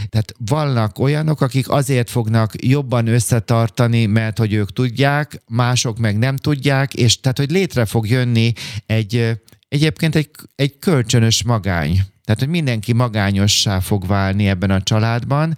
[0.08, 6.36] Tehát vannak olyanok, akik azért fognak jobban összetartani, mert hogy ők tudják, mások meg nem
[6.36, 8.52] tudják, és tehát, hogy létre fog jönni
[8.86, 12.00] egy, egyébként egy, egy kölcsönös magány.
[12.24, 15.56] Tehát, hogy mindenki magányossá fog válni ebben a családban,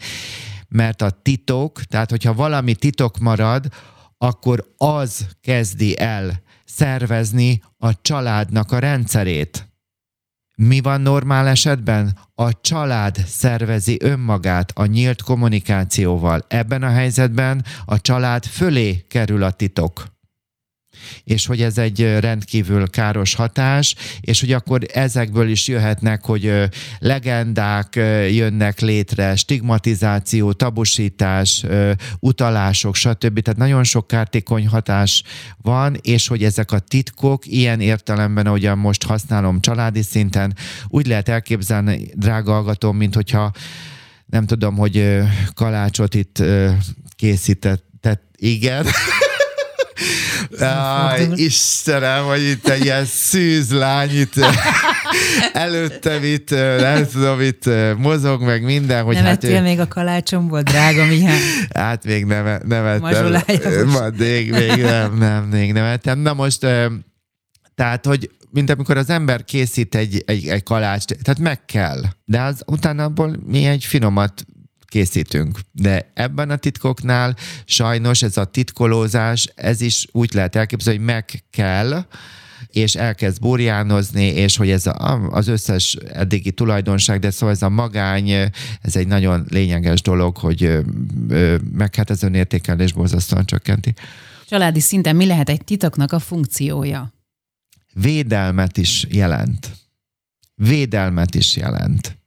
[0.74, 3.66] mert a titok, tehát hogyha valami titok marad,
[4.18, 9.68] akkor az kezdi el szervezni a családnak a rendszerét.
[10.56, 12.18] Mi van normál esetben?
[12.34, 16.44] A család szervezi önmagát a nyílt kommunikációval.
[16.48, 20.13] Ebben a helyzetben a család fölé kerül a titok
[21.24, 26.52] és hogy ez egy rendkívül káros hatás, és hogy akkor ezekből is jöhetnek, hogy
[26.98, 27.94] legendák
[28.30, 31.64] jönnek létre, stigmatizáció, tabusítás,
[32.20, 33.40] utalások, stb.
[33.40, 35.22] Tehát nagyon sok kártékony hatás
[35.62, 40.56] van, és hogy ezek a titkok ilyen értelemben, ahogyan most használom családi szinten,
[40.88, 43.52] úgy lehet elképzelni, drága hallgatom, mint hogyha
[44.26, 45.18] nem tudom, hogy
[45.54, 46.42] kalácsot itt
[47.16, 48.86] készített, tehát igen.
[50.60, 54.34] Áj, Istenem, hogy itt egy ilyen szűz lány itt
[55.52, 59.04] előttem itt, nem tudom, itt mozog meg minden.
[59.04, 59.60] Hogy hát ő...
[59.60, 61.38] még a kalácsomból, drága Mihály?
[61.74, 63.86] Hát még nem, nem ettem.
[63.86, 66.18] Ma, még, még nem, nem, még nem ettem.
[66.18, 66.66] Na most,
[67.74, 72.40] tehát, hogy mint amikor az ember készít egy, egy, egy kalácst, tehát meg kell, de
[72.40, 74.44] az utána abból mi egy finomat
[74.94, 75.58] készítünk.
[75.72, 81.44] De ebben a titkoknál sajnos ez a titkolózás, ez is úgy lehet elképzelni, hogy meg
[81.50, 82.04] kell,
[82.68, 87.68] és elkezd burjánozni, és hogy ez a, az összes eddigi tulajdonság, de szóval ez a
[87.68, 88.30] magány,
[88.80, 90.78] ez egy nagyon lényeges dolog, hogy
[91.72, 93.94] meg hát ez önértékelés borzasztóan csökkenti.
[94.48, 97.12] Családi szinten mi lehet egy titoknak a funkciója?
[97.92, 99.70] Védelmet is jelent.
[100.54, 102.22] Védelmet is jelent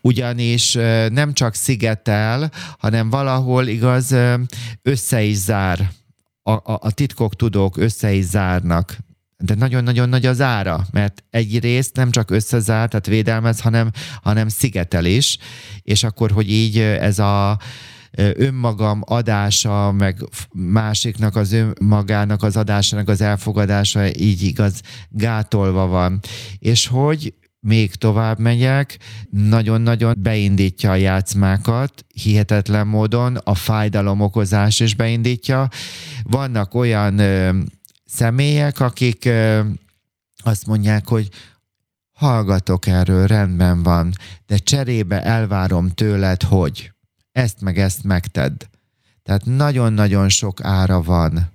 [0.00, 0.72] ugyanis
[1.08, 4.14] nem csak szigetel, hanem valahol igaz
[4.82, 5.90] össze is zár.
[6.42, 8.96] A, a, a titkok tudók össze is zárnak.
[9.36, 13.90] De nagyon-nagyon nagy az ára, mert egy részt nem csak összezár, tehát védelmez, hanem,
[14.22, 15.38] hanem szigetel is,
[15.82, 17.58] és akkor, hogy így ez a
[18.16, 20.18] önmagam adása, meg
[20.52, 26.20] másiknak az önmagának az adásának az elfogadása így igaz gátolva van.
[26.58, 27.34] És hogy
[27.64, 28.98] még tovább megyek,
[29.30, 35.68] nagyon-nagyon beindítja a játszmákat, hihetetlen módon, a fájdalom okozás is beindítja.
[36.22, 37.58] Vannak olyan ö,
[38.04, 39.60] személyek, akik ö,
[40.42, 41.28] azt mondják, hogy
[42.12, 44.12] hallgatok erről, rendben van,
[44.46, 46.92] de cserébe elvárom tőled, hogy
[47.32, 48.64] ezt meg ezt megtedd.
[49.22, 51.52] Tehát nagyon-nagyon sok ára van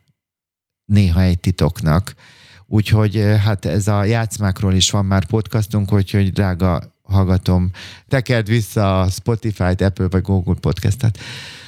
[0.86, 2.14] néha egy titoknak
[2.72, 7.70] Úgyhogy hát ez a játszmákról is van már podcastunk, úgyhogy drága hallgatom.
[8.08, 11.18] Tekerd vissza a Spotify-t, Apple vagy Google podcastet.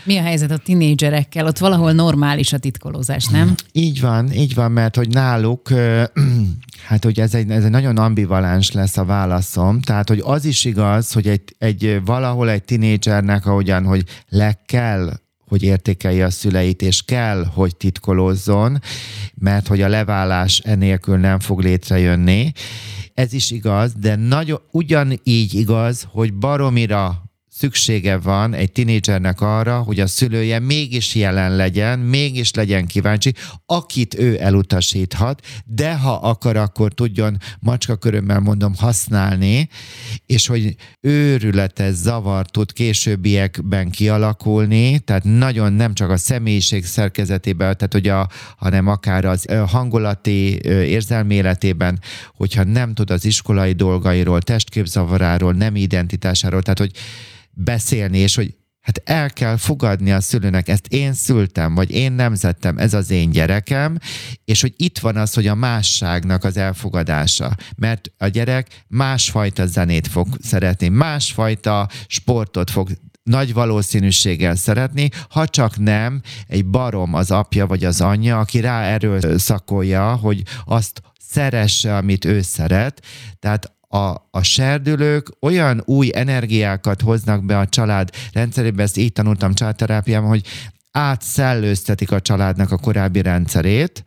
[0.04, 1.46] Mi a helyzet a tinédzserekkel?
[1.46, 3.56] Ott valahol normális a titkolózás, nem?
[3.72, 5.70] Így van, így van, mert hogy náluk,
[6.88, 10.66] hát hogy ez egy, ez egy nagyon ambivalens lesz a válaszom, tehát hogy az is
[10.66, 15.12] igaz, hogy egy, egy valahol egy tinédzsernek, ahogyan, hogy le kell
[15.52, 18.80] hogy értékelje a szüleit, és kell, hogy titkolózzon,
[19.36, 22.52] mert hogy a leválás enélkül nem fog létrejönni.
[23.14, 30.00] Ez is igaz, de nagyon ugyanígy igaz, hogy baromira szüksége van egy tinédzsernek arra, hogy
[30.00, 33.34] a szülője mégis jelen legyen, mégis legyen kíváncsi,
[33.66, 39.70] akit ő elutasíthat, de ha akar, akkor tudjon macska körömmel mondom használni,
[40.26, 47.94] és hogy őrületes zavar tud későbbiekben kialakulni, tehát nagyon nem csak a személyiség szerkezetében, tehát
[47.94, 52.00] hogy a, hanem akár az hangulati érzelmi életében,
[52.36, 56.92] hogyha nem tud az iskolai dolgairól, testképzavaráról, nem identitásáról, tehát hogy
[57.52, 62.78] beszélni, és hogy hát el kell fogadni a szülőnek, ezt én szültem, vagy én nemzettem,
[62.78, 63.98] ez az én gyerekem,
[64.46, 70.08] és hogy itt van az, hogy a másságnak az elfogadása, mert a gyerek másfajta zenét
[70.08, 72.90] fog szeretni, másfajta sportot fog
[73.24, 78.82] nagy valószínűséggel szeretni, ha csak nem egy barom az apja vagy az anyja, aki rá
[78.84, 83.06] erről szakolja, hogy azt szeresse, amit ő szeret.
[83.40, 89.54] Tehát a, a serdülők olyan új energiákat hoznak be a család rendszerébe, ezt így tanultam
[89.54, 90.46] családterápiában, hogy
[90.92, 94.04] átszellőztetik a családnak a korábbi rendszerét,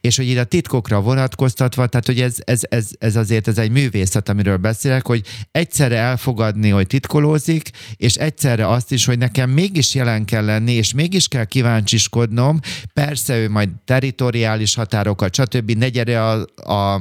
[0.00, 3.70] és hogy itt a titkokra vonatkoztatva, tehát hogy ez, ez, ez, ez azért ez egy
[3.70, 9.94] művészet, amiről beszélek, hogy egyszerre elfogadni, hogy titkolózik, és egyszerre azt is, hogy nekem mégis
[9.94, 12.60] jelen kell lenni, és mégis kell kíváncsiskodnom,
[12.92, 15.70] persze ő majd teritoriális határokat, stb.
[15.70, 17.00] ne gyere a, a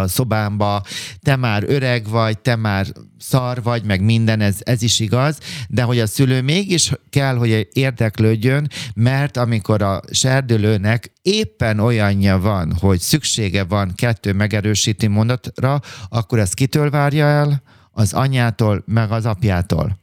[0.00, 0.82] a szobámba,
[1.22, 2.86] te már öreg vagy, te már
[3.18, 7.68] szar vagy, meg minden, ez, ez is igaz, de hogy a szülő mégis kell, hogy
[7.72, 16.38] érdeklődjön, mert amikor a serdülőnek éppen olyanja van, hogy szüksége van kettő megerősíti mondatra, akkor
[16.38, 17.62] ezt kitől várja el?
[17.90, 20.01] Az anyától, meg az apjától.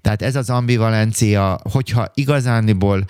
[0.00, 3.04] Tehát ez az ambivalencia, hogyha igazániból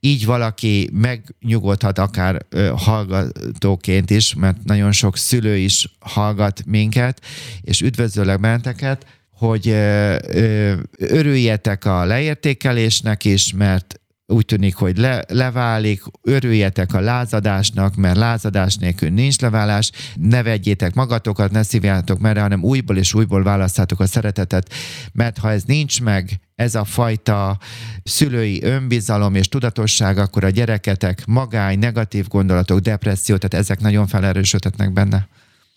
[0.00, 7.20] így valaki megnyugodhat akár ö, hallgatóként is, mert nagyon sok szülő is hallgat minket,
[7.60, 15.24] és üdvözöllek benneteket, hogy ö, ö, örüljetek a leértékelésnek is, mert úgy tűnik, hogy le,
[15.28, 22.40] leválik, örüljetek a lázadásnak, mert lázadás nélkül nincs leválás, ne vegyétek magatokat, ne szívjátok merre,
[22.40, 24.72] hanem újból és újból választátok a szeretetet,
[25.12, 27.58] mert ha ez nincs meg, ez a fajta
[28.04, 34.92] szülői önbizalom és tudatosság, akkor a gyereketek magány, negatív gondolatok, depresszió, tehát ezek nagyon felerősödhetnek
[34.92, 35.28] benne.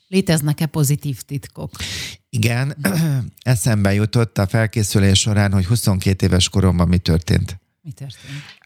[0.07, 1.71] Léteznek-e pozitív titkok?
[2.29, 2.75] Igen,
[3.41, 7.60] eszembe jutott a felkészülés során, hogy 22 éves koromban mi történt.
[7.88, 8.43] Mi történt?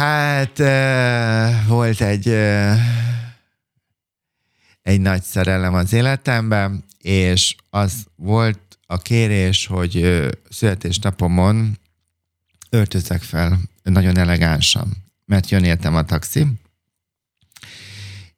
[0.00, 0.58] hát
[1.66, 2.28] volt egy
[4.82, 11.78] egy nagy szerelem az életemben, és az volt a kérés, hogy születésnapomon
[12.70, 14.92] öltözek fel nagyon elegánsan,
[15.24, 16.46] mert jön értem a taxi,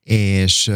[0.03, 0.73] és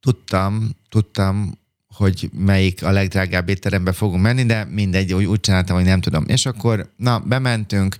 [0.00, 1.58] tudtam, tudtam,
[1.98, 6.24] hogy melyik a legdrágább étterembe fogunk menni, de mindegy, úgy, úgy csináltam, hogy nem tudom.
[6.26, 7.96] És akkor, na, bementünk,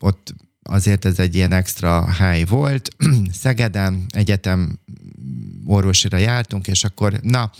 [0.00, 2.88] ott azért ez egy ilyen extra hely volt.
[3.42, 4.78] Szegeden egyetem
[5.64, 7.50] orvosira jártunk, és akkor, na,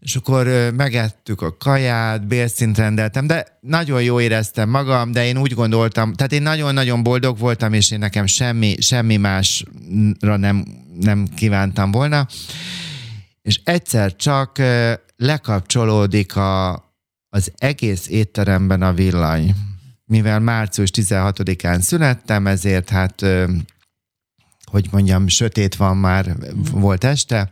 [0.00, 5.54] és akkor megettük a kaját, bélszint rendeltem, de nagyon jó éreztem magam, de én úgy
[5.54, 10.64] gondoltam, tehát én nagyon-nagyon boldog voltam, és én nekem semmi, semmi másra nem,
[11.00, 12.26] nem kívántam volna
[13.48, 14.62] és egyszer csak
[15.16, 16.72] lekapcsolódik a,
[17.28, 19.54] az egész étteremben a villany.
[20.04, 23.24] Mivel március 16-án születtem, ezért hát,
[24.64, 26.36] hogy mondjam, sötét van már,
[26.70, 27.50] volt este,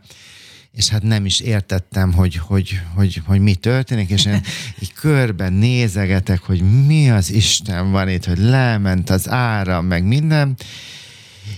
[0.71, 4.41] és hát nem is értettem, hogy, hogy, hogy, hogy mi történik, és én
[4.81, 10.57] így körben nézegetek, hogy mi az Isten van itt, hogy lement az áram, meg minden,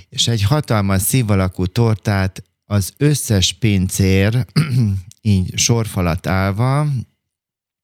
[0.09, 4.45] és egy hatalmas szívalakú tortát az összes pincér
[5.21, 6.87] így sorfalat állva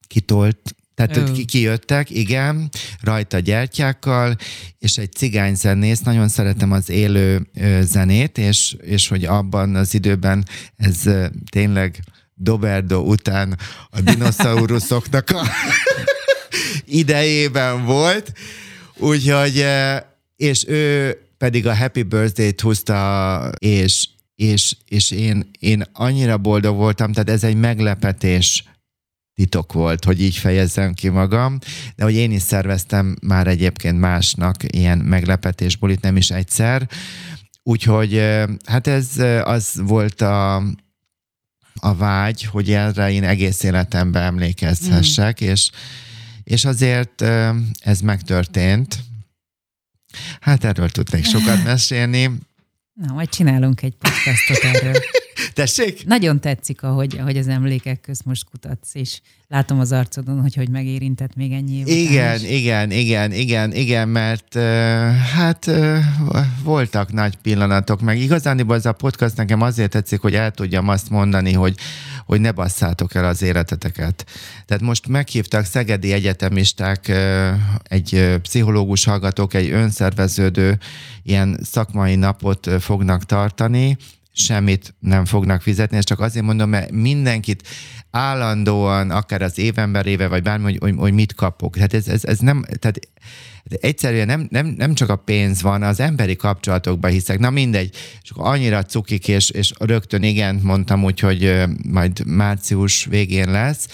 [0.08, 2.70] kitolt, tehát ki, kijöttek, igen,
[3.02, 4.36] rajta gyertyákkal,
[4.80, 7.48] és egy cigány zenész, nagyon szeretem az élő
[7.82, 11.02] zenét, és, és hogy abban az időben ez
[11.50, 12.00] tényleg
[12.34, 13.58] Doberdo után
[13.90, 15.48] a dinoszauruszoknak a
[17.02, 18.34] idejében volt,
[18.98, 19.66] úgyhogy,
[20.36, 27.12] és ő pedig a Happy Birthday-t húzta, és és, és én, én annyira boldog voltam,
[27.12, 28.64] tehát ez egy meglepetés
[29.34, 31.58] titok volt, hogy így fejezzem ki magam,
[31.96, 36.90] de hogy én is szerveztem már egyébként másnak ilyen meglepetésból, itt nem is egyszer,
[37.64, 38.22] úgyhogy
[38.66, 40.56] hát ez az volt a,
[41.80, 45.48] a vágy, hogy erre én egész életemben emlékezhessek, mm.
[45.48, 45.70] és,
[46.44, 47.22] és azért
[47.80, 48.98] ez megtörtént.
[50.40, 52.32] Hát erről tudnék sokat mesélni.
[52.96, 54.94] Na, majd csinálunk egy podcastot erről.
[55.54, 56.06] Tessék?
[56.06, 60.70] Nagyon tetszik, ahogy, ahogy az emlékek közt most kutatsz, és látom az arcodon, hogy hogy
[60.70, 64.54] megérintett még ennyi év Igen, igen, igen, igen, igen, mert
[65.34, 65.72] hát
[66.64, 71.10] voltak nagy pillanatok, meg igazán ez a podcast nekem azért tetszik, hogy el tudjam azt
[71.10, 71.76] mondani, hogy,
[72.26, 74.26] hogy ne basszátok el az életeteket.
[74.66, 77.12] Tehát most meghívtak szegedi egyetemisták,
[77.84, 80.78] egy pszichológus hallgatók, egy önszerveződő
[81.24, 83.98] ilyen szakmai napot fognak tartani,
[84.36, 87.68] semmit nem fognak fizetni, és csak azért mondom, mert mindenkit
[88.12, 91.76] állandóan, akár az évemberéve, vagy bármi, hogy, hogy, hogy mit kapok.
[91.76, 93.00] Tehát ez, ez, ez nem, tehát
[93.64, 97.40] egyszerűen nem, nem, nem csak a pénz van, az emberi kapcsolatokban hiszek.
[97.40, 103.06] Na mindegy, és akkor annyira cukik, és, és rögtön igen mondtam úgy, hogy majd március
[103.06, 103.88] végén lesz,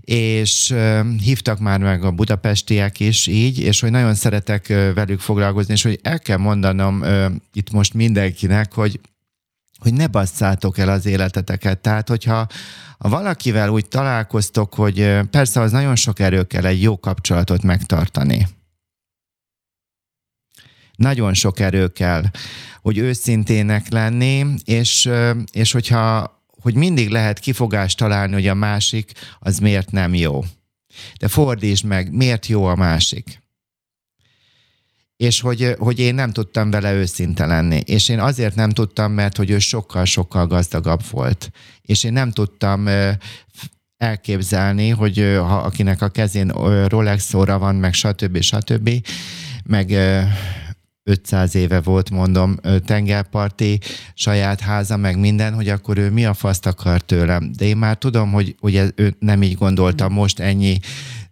[0.00, 0.74] és
[1.22, 5.98] hívtak már meg a budapestiek is így, és hogy nagyon szeretek velük foglalkozni, és hogy
[6.02, 7.04] el kell mondanom
[7.52, 9.00] itt most mindenkinek, hogy
[9.84, 11.78] hogy ne basszátok el az életeteket.
[11.78, 12.46] Tehát, hogyha
[12.98, 18.48] ha valakivel úgy találkoztok, hogy persze az nagyon sok erő kell egy jó kapcsolatot megtartani.
[20.96, 22.24] Nagyon sok erő kell,
[22.82, 25.10] hogy őszintének lenni, és,
[25.52, 30.44] és hogyha hogy mindig lehet kifogást találni, hogy a másik az miért nem jó.
[31.18, 33.43] De fordítsd meg, miért jó a másik
[35.16, 37.80] és hogy, hogy én nem tudtam vele őszinte lenni.
[37.84, 41.50] És én azért nem tudtam, mert hogy ő sokkal-sokkal gazdagabb volt.
[41.82, 42.88] És én nem tudtam
[43.96, 46.48] elképzelni, hogy ha akinek a kezén
[46.88, 48.40] Rolex óra van, meg stb.
[48.40, 48.90] stb.,
[49.64, 49.90] meg
[51.04, 53.80] 500 éve volt, mondom, tengerparti
[54.14, 57.52] saját háza, meg minden, hogy akkor ő mi a faszt akar tőlem.
[57.56, 60.78] De én már tudom, hogy, hogy ez, ő nem így gondolta most ennyi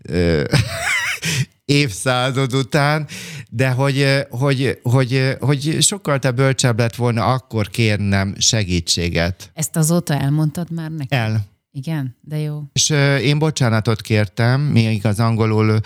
[1.64, 3.06] évszázad után,
[3.54, 9.50] de hogy, hogy, hogy, hogy sokkal te bölcsebb lett volna akkor kérnem segítséget.
[9.54, 11.14] Ezt azóta elmondtad már neki?
[11.14, 11.44] El.
[11.72, 12.62] Igen, de jó.
[12.72, 12.90] És
[13.22, 15.80] én bocsánatot kértem, mi az angolul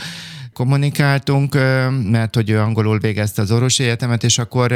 [0.52, 1.54] kommunikáltunk,
[2.10, 4.74] mert hogy ő angolul végezte az orvosi egyetemet, és akkor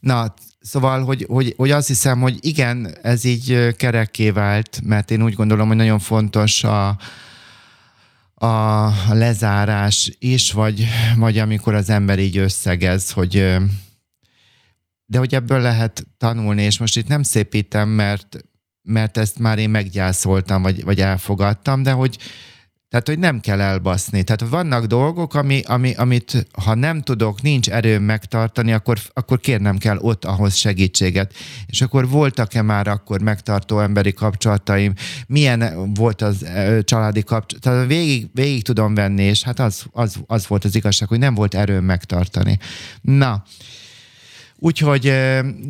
[0.00, 5.22] na, Szóval, hogy, hogy, hogy azt hiszem, hogy igen, ez így kerekké vált, mert én
[5.22, 6.96] úgy gondolom, hogy nagyon fontos a,
[8.34, 13.56] a lezárás is, vagy, vagy amikor az ember így összegez, hogy
[15.06, 18.36] de hogy ebből lehet tanulni, és most itt nem szépítem, mert,
[18.82, 22.18] mert ezt már én meggyászoltam, vagy, vagy elfogadtam, de hogy,
[22.94, 24.22] tehát, hogy nem kell elbaszni.
[24.22, 29.78] Tehát vannak dolgok, ami, ami, amit ha nem tudok, nincs erőm megtartani, akkor, akkor kérnem
[29.78, 31.34] kell ott ahhoz segítséget.
[31.66, 34.92] És akkor voltak-e már akkor megtartó emberi kapcsolataim?
[35.26, 36.46] Milyen volt az
[36.82, 37.62] családi kapcsolat?
[37.62, 41.34] Tehát végig, végig tudom venni, és hát az, az, az volt az igazság, hogy nem
[41.34, 42.58] volt erőm megtartani.
[43.00, 43.42] Na,
[44.58, 45.12] Úgyhogy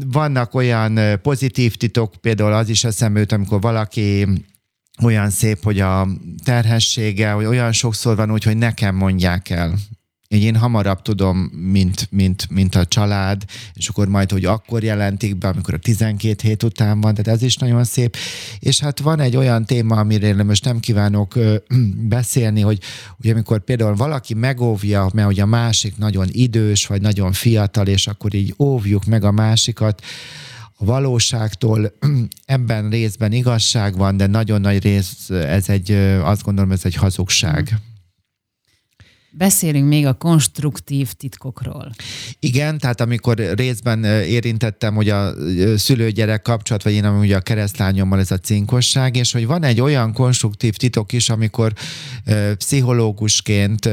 [0.06, 4.26] vannak olyan pozitív titok, például az is eszembe jut, amikor valaki
[5.02, 6.08] olyan szép, hogy a
[6.44, 9.74] terhessége, hogy olyan sokszor van úgy, hogy nekem mondják el.
[10.28, 13.42] Én hamarabb tudom, mint, mint, mint a család,
[13.74, 17.42] és akkor majd, hogy akkor jelentik be, amikor a 12 hét után van, tehát ez
[17.42, 18.16] is nagyon szép.
[18.58, 21.56] És hát van egy olyan téma, amiről most nem kívánok ö,
[22.16, 22.78] beszélni, hogy,
[23.20, 28.06] hogy amikor például valaki megóvja, mert hogy a másik nagyon idős, vagy nagyon fiatal, és
[28.06, 30.02] akkor így óvjuk meg a másikat,
[30.76, 31.94] a valóságtól
[32.44, 35.90] ebben részben igazság van, de nagyon nagy rész, ez egy,
[36.22, 37.70] azt gondolom, ez egy hazugság.
[37.72, 37.93] Mm.
[39.36, 41.90] Beszélünk még a konstruktív titkokról.
[42.38, 45.34] Igen, tehát amikor részben érintettem, hogy a
[45.76, 50.12] szülő-gyerek kapcsolat, vagy én ugye a keresztlányommal ez a cinkosság, és hogy van egy olyan
[50.12, 51.72] konstruktív titok is, amikor
[52.56, 53.88] pszichológusként,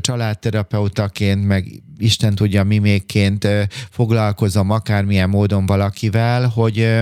[0.00, 3.48] családterapeutaként, meg Isten tudja mimékként
[3.90, 6.92] foglalkozom akármilyen módon valakivel, hogy,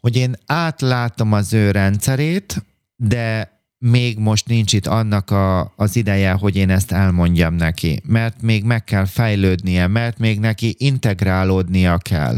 [0.00, 2.64] hogy én átlátom az ő rendszerét,
[2.96, 8.42] de még most nincs itt annak a, az ideje, hogy én ezt elmondjam neki, mert
[8.42, 12.36] még meg kell fejlődnie, mert még neki integrálódnia kell.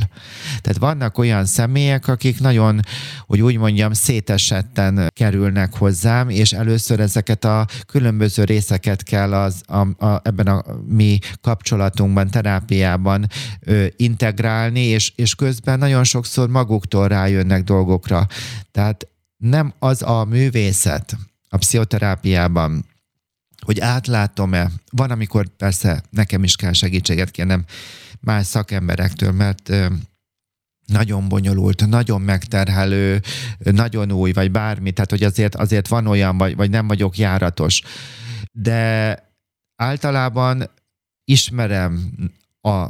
[0.61, 2.81] Tehát vannak olyan személyek, akik nagyon,
[3.27, 10.07] hogy úgy mondjam, szétesetten kerülnek hozzám, és először ezeket a különböző részeket kell az, a,
[10.07, 13.27] a, ebben a mi kapcsolatunkban, terápiában
[13.61, 18.27] ö, integrálni, és, és közben nagyon sokszor maguktól rájönnek dolgokra.
[18.73, 21.17] Tehát nem az a művészet,
[21.53, 22.85] a pszichoterápiában,
[23.65, 24.71] hogy átlátom-e.
[24.91, 27.65] Van, amikor persze nekem is kell segítséget kérnem
[28.21, 29.73] más szakemberektől, mert
[30.87, 33.21] nagyon bonyolult, nagyon megterhelő,
[33.59, 37.83] nagyon új, vagy bármi, tehát hogy azért, azért van olyan, vagy, vagy nem vagyok járatos.
[38.53, 39.19] De
[39.77, 40.71] általában
[41.25, 42.13] ismerem
[42.61, 42.87] a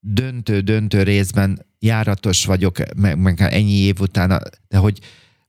[0.00, 5.00] döntő-döntő részben járatos vagyok, meg, meg ennyi év után, de hogy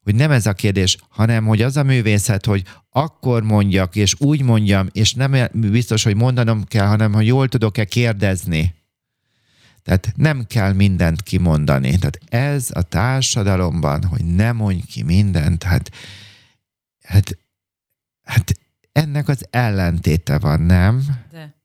[0.05, 4.41] hogy nem ez a kérdés, hanem hogy az a művészet, hogy akkor mondjak, és úgy
[4.41, 8.75] mondjam, és nem biztos, hogy mondanom kell, hanem hogy jól tudok-e kérdezni.
[9.83, 11.97] Tehát nem kell mindent kimondani.
[11.97, 15.91] Tehát ez a társadalomban, hogy ne mondj ki mindent, hát,
[17.03, 17.37] hát,
[18.23, 18.59] hát
[18.91, 21.03] ennek az ellentéte van, nem?
[21.31, 21.55] De.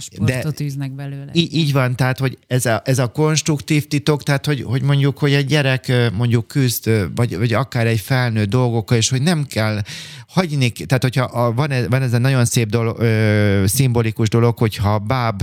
[0.00, 1.30] Sportot De űznek belőle.
[1.32, 5.18] Így, így van, tehát hogy ez a, ez a konstruktív titok, tehát hogy, hogy mondjuk,
[5.18, 9.82] hogy egy gyerek mondjuk küzd, vagy, vagy akár egy felnőtt dolgokkal, és hogy nem kell
[10.28, 14.58] hagyni, tehát hogyha a, van, ez, van ez a nagyon szép dolog, ö, szimbolikus dolog,
[14.58, 15.42] hogyha báb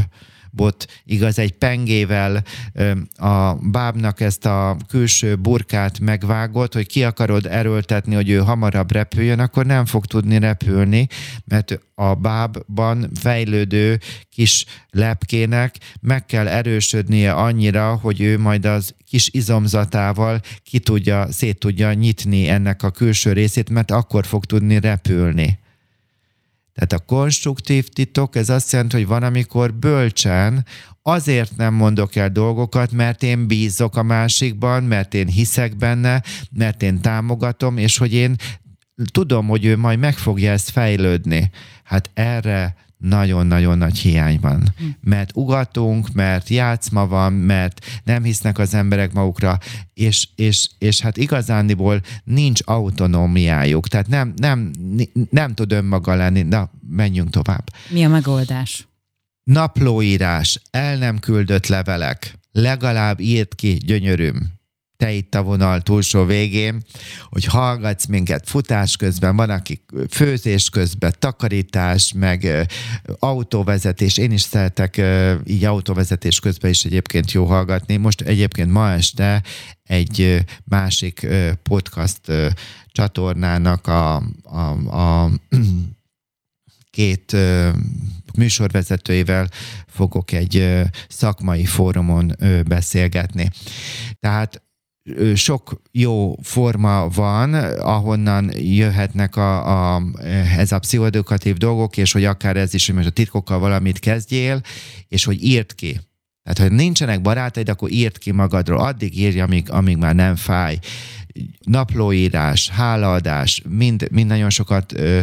[0.57, 2.43] bot, igaz, egy pengével
[3.15, 9.39] a bábnak ezt a külső burkát megvágott, hogy ki akarod erőltetni, hogy ő hamarabb repüljön,
[9.39, 11.07] akkor nem fog tudni repülni,
[11.45, 13.99] mert a bábban fejlődő
[14.29, 21.59] kis lepkének meg kell erősödnie annyira, hogy ő majd az kis izomzatával ki tudja, szét
[21.59, 25.59] tudja nyitni ennek a külső részét, mert akkor fog tudni repülni.
[26.77, 30.65] Tehát a konstruktív titok, ez azt jelenti, hogy van, amikor bölcsen
[31.01, 36.83] azért nem mondok el dolgokat, mert én bízok a másikban, mert én hiszek benne, mert
[36.83, 38.35] én támogatom, és hogy én
[39.11, 41.51] tudom, hogy ő majd meg fogja ezt fejlődni.
[41.83, 44.73] Hát erre nagyon-nagyon nagy hiány van.
[44.77, 44.85] Hm.
[45.01, 49.59] Mert ugatunk, mert játszma van, mert nem hisznek az emberek magukra,
[49.93, 54.71] és, és, és hát igazándiból nincs autonómiájuk, tehát nem, nem,
[55.29, 56.41] nem tud önmaga lenni.
[56.41, 57.69] Na, menjünk tovább.
[57.89, 58.87] Mi a megoldás?
[59.43, 64.56] Naplóírás, el nem küldött levelek, legalább írt ki, gyönyörűm
[64.97, 66.83] te itt a vonal túlsó végén,
[67.29, 72.67] hogy hallgatsz minket futás közben, van, aki főzés közben, takarítás, meg
[73.19, 74.17] autóvezetés.
[74.17, 75.01] Én is szeretek
[75.45, 77.97] így autóvezetés közben is egyébként jó hallgatni.
[77.97, 79.43] Most egyébként ma este
[79.83, 81.27] egy másik
[81.63, 82.21] podcast
[82.87, 84.59] csatornának a, a,
[84.99, 85.31] a
[86.89, 87.35] két
[88.37, 89.49] műsorvezetőivel
[89.87, 92.35] fogok egy szakmai fórumon
[92.67, 93.49] beszélgetni.
[94.19, 94.61] Tehát
[95.35, 100.01] sok jó forma van, ahonnan jöhetnek a, a,
[100.57, 104.61] ez a pszichoedukatív dolgok, és hogy akár ez is, hogy most a titkokkal valamit kezdjél,
[105.07, 105.99] és hogy írt ki.
[106.43, 108.79] Tehát, ha nincsenek barátaid, akkor írt ki magadról.
[108.79, 110.79] Addig írja, amíg, amíg már nem fáj.
[111.59, 115.21] Naplóírás, hálaadás, mind, mind nagyon sokat ö,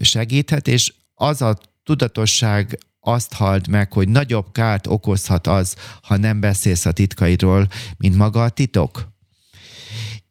[0.00, 6.40] segíthet, és az a tudatosság azt halld meg, hogy nagyobb kárt okozhat az, ha nem
[6.40, 9.13] beszélsz a titkaidról, mint maga a titok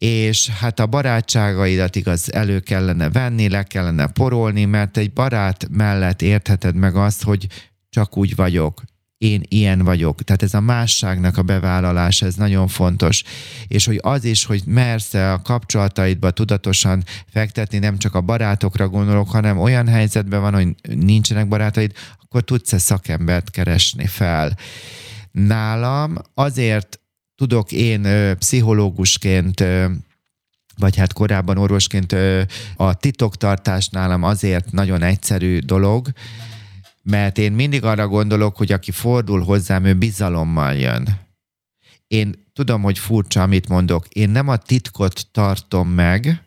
[0.04, 6.22] és hát a barátságaidat igaz elő kellene venni, le kellene porolni, mert egy barát mellett
[6.22, 7.48] értheted meg azt, hogy
[7.90, 8.82] csak úgy vagyok,
[9.18, 10.22] én ilyen vagyok.
[10.22, 13.24] Tehát ez a másságnak a bevállalása, ez nagyon fontos.
[13.68, 19.30] És hogy az is, hogy mersz a kapcsolataidba tudatosan fektetni, nem csak a barátokra gondolok,
[19.30, 21.92] hanem olyan helyzetben van, hogy nincsenek barátaid,
[22.24, 24.58] akkor tudsz-e szakembert keresni fel.
[25.32, 26.98] Nálam azért
[27.36, 28.08] tudok én
[28.38, 29.64] pszichológusként
[30.78, 32.16] vagy hát korábban orvosként
[32.76, 36.08] a titoktartás nálam azért nagyon egyszerű dolog,
[37.04, 41.20] mert én mindig arra gondolok, hogy aki fordul hozzám, ő bizalommal jön.
[42.08, 44.08] Én tudom, hogy furcsa, amit mondok.
[44.08, 46.44] Én nem a titkot tartom meg,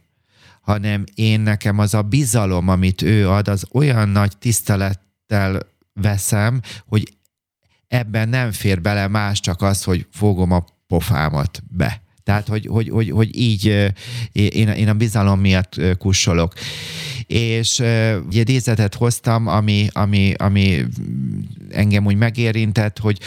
[0.61, 5.61] hanem én nekem az a bizalom, amit ő ad, az olyan nagy tisztelettel
[5.93, 7.17] veszem, hogy
[7.89, 12.05] ebben nem fér bele más, csak az, hogy fogom a pofámat be.
[12.23, 13.65] Tehát, hogy, hogy, hogy, hogy így
[14.33, 16.53] én, én a bizalom miatt kussolok.
[17.27, 17.79] És
[18.27, 20.85] ugye dízetet hoztam, ami, ami, ami
[21.71, 23.19] engem úgy megérintett, hogy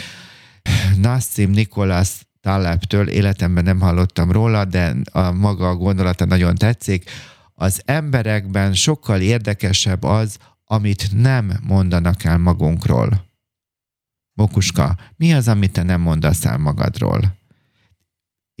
[0.96, 7.10] Nassim Nikolas Taleptől életemben nem hallottam róla, de a maga a gondolata nagyon tetszik.
[7.54, 13.28] Az emberekben sokkal érdekesebb az, amit nem mondanak el magunkról.
[14.32, 17.39] Mokuska, mi az, amit te nem mondasz el magadról?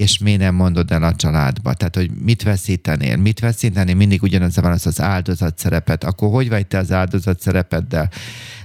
[0.00, 1.74] És miért nem mondod el a családba?
[1.74, 3.16] Tehát, hogy mit veszítenél?
[3.16, 3.94] Mit veszítenél?
[3.94, 6.04] Mindig ugyanaz van az az áldozat szerepet.
[6.04, 8.10] Akkor hogy vagy te az áldozat szerepeddel?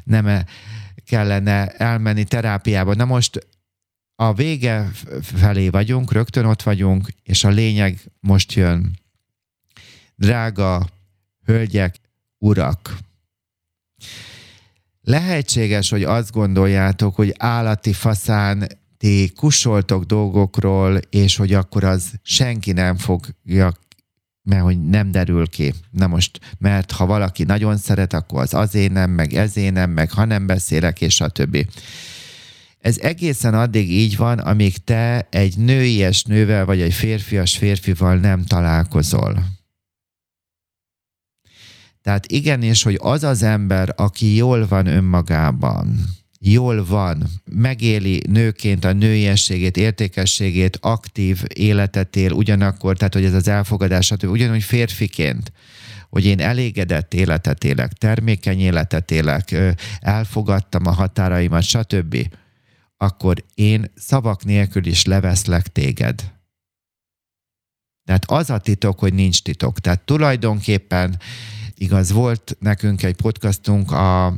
[0.03, 0.43] Nem
[1.05, 2.93] kellene elmenni terápiába?
[2.93, 3.47] Na most
[4.15, 8.99] a vége felé vagyunk, rögtön ott vagyunk, és a lényeg most jön.
[10.15, 10.87] Drága
[11.45, 11.95] hölgyek,
[12.37, 12.97] urak,
[15.01, 18.67] lehetséges, hogy azt gondoljátok, hogy állati faszán
[19.05, 23.73] ti kusoltok dolgokról, és hogy akkor az senki nem fogja
[24.43, 25.73] mert hogy nem derül ki.
[25.91, 30.11] Na most, mert ha valaki nagyon szeret, akkor az azért nem, meg ezért nem, meg
[30.11, 31.67] ha nem beszélek, és a többi.
[32.79, 38.43] Ez egészen addig így van, amíg te egy nőies nővel, vagy egy férfias férfival nem
[38.43, 39.45] találkozol.
[42.01, 45.99] Tehát igenis, hogy az az ember, aki jól van önmagában,
[46.39, 53.47] jól van, megéli nőként a nőiességét, értékességét, aktív életet él ugyanakkor, tehát hogy ez az
[53.47, 55.51] elfogadás, ugyanúgy férfiként,
[56.09, 59.55] hogy én elégedett életet élek, termékeny életet élek,
[59.99, 62.17] elfogadtam a határaimat, stb.,
[62.97, 66.33] akkor én szavak nélkül is leveszlek téged.
[68.05, 69.79] Tehát az a titok, hogy nincs titok.
[69.79, 71.19] Tehát tulajdonképpen
[71.75, 74.35] igaz, volt nekünk egy podcastunk a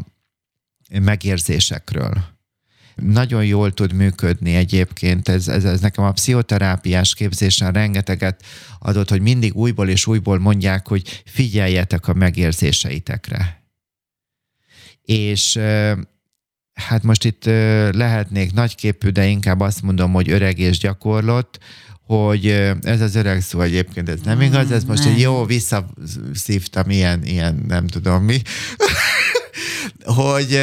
[0.89, 2.23] megérzésekről.
[2.95, 8.43] Nagyon jól tud működni egyébként, ez, ez, ez nekem a pszichoterápiás képzésen rengeteget
[8.79, 13.63] adott, hogy mindig újból és újból mondják, hogy figyeljetek a megérzéseitekre.
[15.01, 15.59] És
[16.73, 17.45] hát most itt
[17.91, 21.59] lehetnék nagyképű, de inkább azt mondom, hogy öreg és gyakorlott,
[22.05, 22.47] hogy
[22.81, 27.63] ez az öreg szó egyébként, ez nem igaz, ez most egy jó visszaszívtam ilyen, ilyen
[27.67, 28.41] nem tudom mi,
[30.03, 30.59] hogy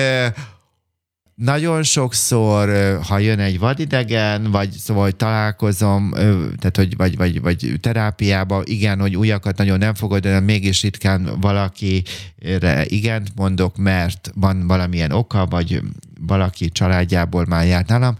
[1.34, 6.10] nagyon sokszor, ha jön egy vadidegen, vagy szóval hogy találkozom,
[6.58, 11.30] tehát hogy vagy, vagy, vagy terápiába, igen, hogy újakat nagyon nem fogod, de mégis ritkán
[11.40, 15.80] valakire igent mondok, mert van valamilyen oka, vagy
[16.20, 18.16] valaki családjából már járt nálam,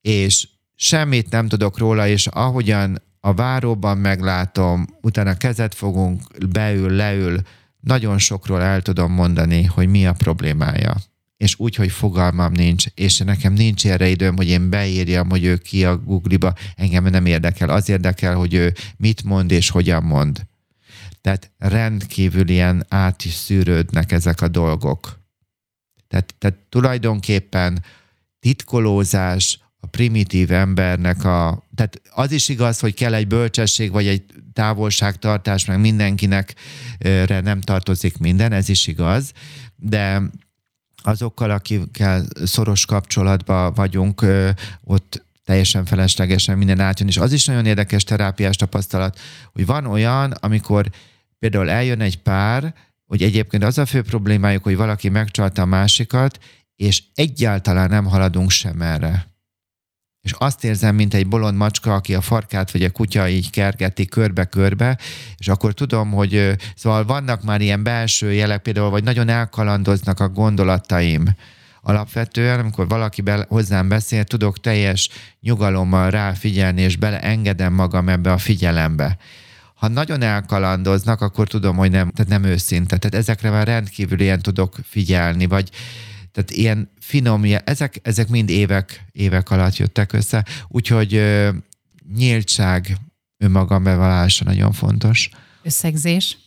[0.00, 6.22] és semmit nem tudok róla, és ahogyan a váróban meglátom, utána kezet fogunk,
[6.52, 7.40] beül, leül,
[7.84, 10.96] nagyon sokról el tudom mondani, hogy mi a problémája.
[11.36, 15.56] És úgy, hogy fogalmam nincs, és nekem nincs erre időm, hogy én beírjam, hogy ő
[15.56, 17.68] ki a Google-ba, engem nem érdekel.
[17.68, 20.46] Az érdekel, hogy ő mit mond és hogyan mond.
[21.20, 25.20] Tehát rendkívül ilyen át is szűrődnek ezek a dolgok.
[26.08, 27.84] Tehát, tehát tulajdonképpen
[28.40, 31.62] titkolózás, a primitív embernek a...
[31.74, 36.54] Tehát az is igaz, hogy kell egy bölcsesség, vagy egy távolságtartás, meg mindenkinek
[37.26, 39.32] nem tartozik minden, ez is igaz,
[39.76, 40.22] de
[41.02, 44.24] azokkal, akikkel szoros kapcsolatban vagyunk,
[44.84, 49.18] ott teljesen feleslegesen minden átjön, és az is nagyon érdekes terápiás tapasztalat,
[49.52, 50.90] hogy van olyan, amikor
[51.38, 52.74] például eljön egy pár,
[53.06, 56.38] hogy egyébként az a fő problémájuk, hogy valaki megcsalta a másikat,
[56.76, 59.33] és egyáltalán nem haladunk sem erre
[60.24, 64.06] és azt érzem, mint egy bolond macska, aki a farkát vagy a kutya így kergeti
[64.06, 64.98] körbe-körbe,
[65.38, 70.28] és akkor tudom, hogy szóval vannak már ilyen belső jelek, például, vagy nagyon elkalandoznak a
[70.28, 71.24] gondolataim.
[71.82, 75.08] Alapvetően, amikor valaki be, hozzám beszél, tudok teljes
[75.40, 79.16] nyugalommal ráfigyelni, és beleengedem magam ebbe a figyelembe.
[79.74, 82.96] Ha nagyon elkalandoznak, akkor tudom, hogy nem, tehát nem őszinte.
[82.96, 85.70] Tehát ezekre már rendkívül ilyen tudok figyelni, vagy
[86.34, 91.50] tehát ilyen finom, ezek, ezek mind évek, évek alatt jöttek össze, úgyhogy ö,
[92.14, 92.96] nyíltság,
[93.38, 95.30] önmagam bevallása nagyon fontos.
[95.62, 96.38] Összegzés?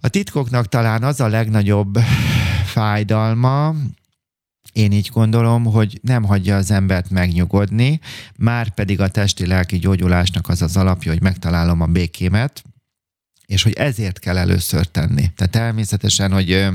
[0.00, 1.98] A titkoknak talán az a legnagyobb
[2.64, 3.74] fájdalma,
[4.72, 8.00] én így gondolom, hogy nem hagyja az embert megnyugodni,
[8.36, 12.64] már pedig a testi-lelki gyógyulásnak az az alapja, hogy megtalálom a békémet,
[13.46, 15.32] és hogy ezért kell először tenni.
[15.36, 16.68] Tehát természetesen, hogy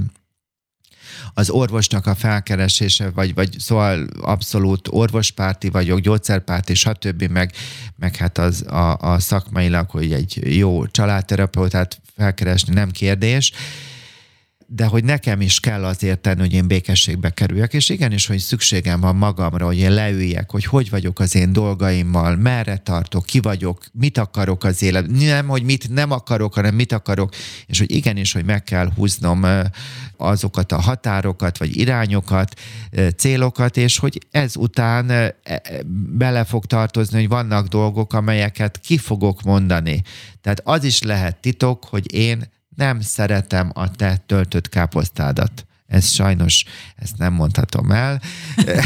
[1.34, 7.52] az orvosnak a felkeresése, vagy, vagy szóval abszolút orvospárti vagyok, gyógyszerpárti, stb., meg,
[7.96, 13.52] meg hát az a, a szakmailag, hogy egy jó családterapeutát felkeresni nem kérdés,
[14.72, 19.00] de hogy nekem is kell azért tenni, hogy én békességbe kerüljek, és igenis, hogy szükségem
[19.00, 23.84] van magamra, hogy én leüljek, hogy hogy vagyok az én dolgaimmal, merre tartok, ki vagyok,
[23.94, 27.34] mit akarok az élet, nem, hogy mit nem akarok, hanem mit akarok,
[27.66, 29.46] és hogy igenis, hogy meg kell húznom
[30.18, 32.60] azokat a határokat, vagy irányokat,
[33.18, 35.36] célokat, és hogy ezután e,
[36.18, 40.02] bele fog tartozni, hogy vannak dolgok, amelyeket ki fogok mondani.
[40.42, 42.44] Tehát az is lehet titok, hogy én
[42.80, 45.66] nem szeretem a te töltött káposztádat.
[45.88, 46.66] Ez sajnos,
[46.96, 48.22] ezt nem mondhatom el.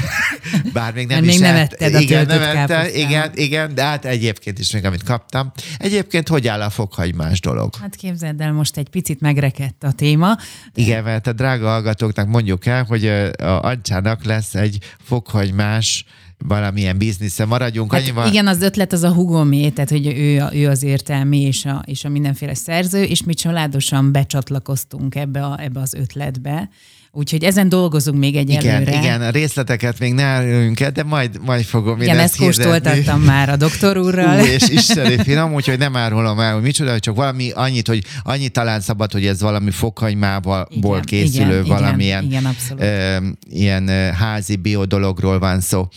[0.73, 3.83] Bár még nem Mert is még nem etted a igen, nem ette, igen, igen, de
[3.83, 5.51] hát egyébként is még, amit kaptam.
[5.77, 7.75] Egyébként hogy áll a fokhagymás dolog?
[7.75, 10.37] Hát képzeld el, most egy picit megrekedt a téma.
[10.73, 16.05] Igen, mert a drága hallgatóknak mondjuk el, hogy a Ancsának lesz egy fokhagymás
[16.47, 17.91] valamilyen biznisze maradjunk.
[17.91, 18.27] Hát annyival...
[18.27, 22.05] Igen, az ötlet az a hugomé, tehát hogy ő, ő az értelmi és a, és
[22.05, 26.69] a mindenféle szerző, és mi családosan becsatlakoztunk ebbe, a, ebbe az ötletbe.
[27.15, 28.81] Úgyhogy ezen dolgozunk még egyelőre.
[28.81, 32.37] Igen, igen, a részleteket még ne árulunk el, de majd, majd fogom igen, ezt, ezt
[32.37, 34.39] kóstoltattam már a doktor úrral.
[34.39, 38.49] Ú, és isteni finom, úgyhogy nem árulom el, hogy micsoda, csak valami annyit, hogy annyi
[38.49, 44.55] talán szabad, hogy ez valami fokhagymából igen, készülő igen, valamilyen igen, igen, ö, ilyen házi
[44.55, 45.87] biodologról van szó.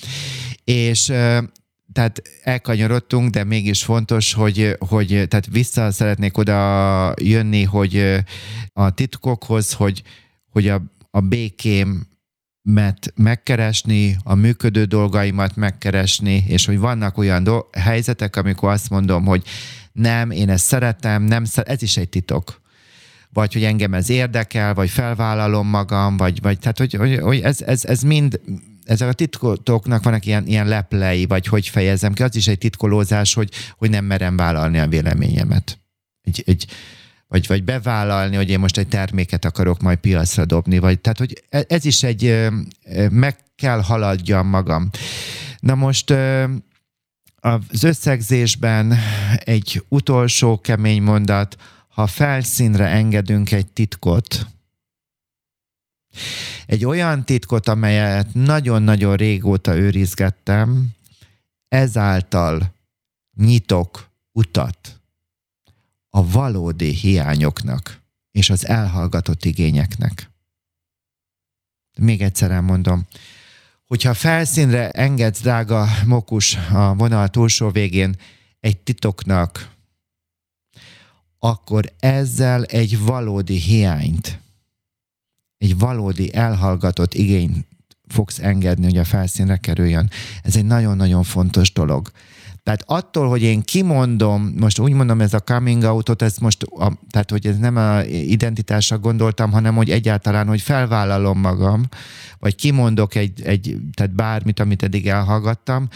[0.64, 1.38] És ö,
[1.92, 8.22] tehát elkanyarodtunk, de mégis fontos, hogy, hogy tehát vissza szeretnék oda jönni, hogy
[8.72, 10.02] a titkokhoz, hogy,
[10.50, 10.82] hogy a
[11.16, 18.90] a békémet megkeresni, a működő dolgaimat megkeresni, és hogy vannak olyan do- helyzetek, amikor azt
[18.90, 19.42] mondom, hogy
[19.92, 22.60] nem, én ezt szeretem, nem szeret, ez is egy titok.
[23.32, 27.60] Vagy hogy engem ez érdekel, vagy felvállalom magam, vagy, vagy tehát hogy, hogy, hogy ez,
[27.60, 28.40] ez, ez mind,
[28.84, 33.34] ezek a titkoknak vannak ilyen, ilyen leplei, vagy hogy fejezem ki, az is egy titkolózás,
[33.34, 35.78] hogy, hogy nem merem vállalni a véleményemet.
[36.22, 36.66] Egy, egy,
[37.28, 41.44] vagy, vagy bevállalni, hogy én most egy terméket akarok majd piacra dobni, vagy tehát, hogy
[41.48, 42.50] e, ez is egy,
[43.10, 44.90] meg kell haladjam magam.
[45.60, 46.10] Na most
[47.36, 48.94] az összegzésben
[49.38, 51.56] egy utolsó kemény mondat,
[51.88, 54.46] ha felszínre engedünk egy titkot,
[56.66, 60.88] egy olyan titkot, amelyet nagyon-nagyon régóta őrizgettem,
[61.68, 62.74] ezáltal
[63.36, 64.95] nyitok utat
[66.16, 68.00] a valódi hiányoknak
[68.30, 70.30] és az elhallgatott igényeknek.
[71.98, 73.06] Még egyszer elmondom,
[73.86, 78.16] hogyha felszínre engedsz, drága mokus, a vonal túlsó végén
[78.60, 79.70] egy titoknak,
[81.38, 84.40] akkor ezzel egy valódi hiányt,
[85.58, 87.66] egy valódi elhallgatott igényt
[88.08, 90.10] fogsz engedni, hogy a felszínre kerüljön.
[90.42, 92.10] Ez egy nagyon-nagyon fontos dolog.
[92.66, 96.92] Tehát attól, hogy én kimondom, most úgy mondom, ez a coming outot, ez most, a,
[97.10, 101.88] tehát hogy ez nem a identitásra gondoltam, hanem hogy egyáltalán, hogy felvállalom magam,
[102.38, 105.88] vagy kimondok egy, egy tehát bármit, amit eddig elhallgattam,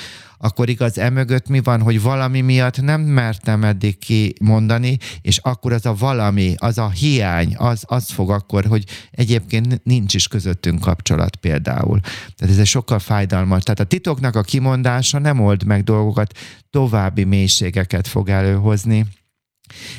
[0.43, 5.87] akkor igaz, emögött mi van, hogy valami miatt nem mertem eddig kimondani, és akkor az
[5.87, 11.37] a valami, az a hiány, az, az fog akkor, hogy egyébként nincs is közöttünk kapcsolat
[11.37, 12.01] például.
[12.01, 13.63] Tehát ez egy sokkal fájdalmas.
[13.63, 16.39] Tehát a titoknak a kimondása nem old meg dolgokat,
[16.71, 19.07] további mélységeket fog előhozni.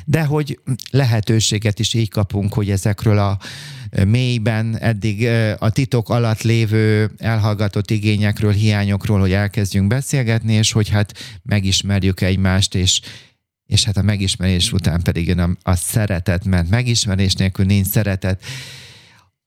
[0.05, 0.59] De hogy
[0.91, 3.39] lehetőséget is így kapunk, hogy ezekről a
[4.05, 11.13] mélyben eddig a titok alatt lévő elhallgatott igényekről, hiányokról, hogy elkezdjünk beszélgetni, és hogy hát
[11.43, 13.01] megismerjük egymást, és
[13.71, 18.43] és hát a megismerés után pedig jön a, a szeretet, mert megismerés nélkül nincs szeretet.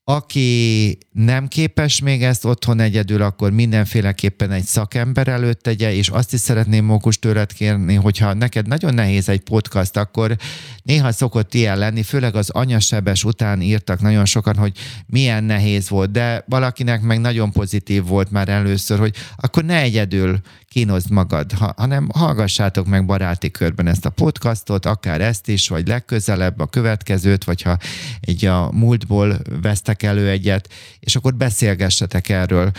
[0.07, 6.33] Aki nem képes még ezt otthon egyedül, akkor mindenféleképpen egy szakember előtt tegye, és azt
[6.33, 10.35] is szeretném Mókus tőled kérni, hogyha neked nagyon nehéz egy podcast, akkor
[10.83, 16.11] néha szokott ilyen lenni, főleg az anyasebes után írtak nagyon sokan, hogy milyen nehéz volt,
[16.11, 20.39] de valakinek meg nagyon pozitív volt már először, hogy akkor ne egyedül
[20.75, 25.87] kínozd magad, ha, hanem hallgassátok meg baráti körben ezt a podcastot, akár ezt is, vagy
[25.87, 27.77] legközelebb a következőt, vagy ha
[28.19, 30.69] egy a múltból vesztek elő egyet,
[30.99, 32.71] és akkor beszélgessetek erről.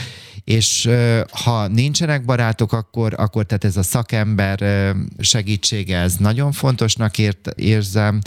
[0.46, 0.88] És
[1.30, 8.20] ha nincsenek barátok, akkor, akkor tehát ez a szakember segítsége, ez nagyon fontosnak ért, érzem,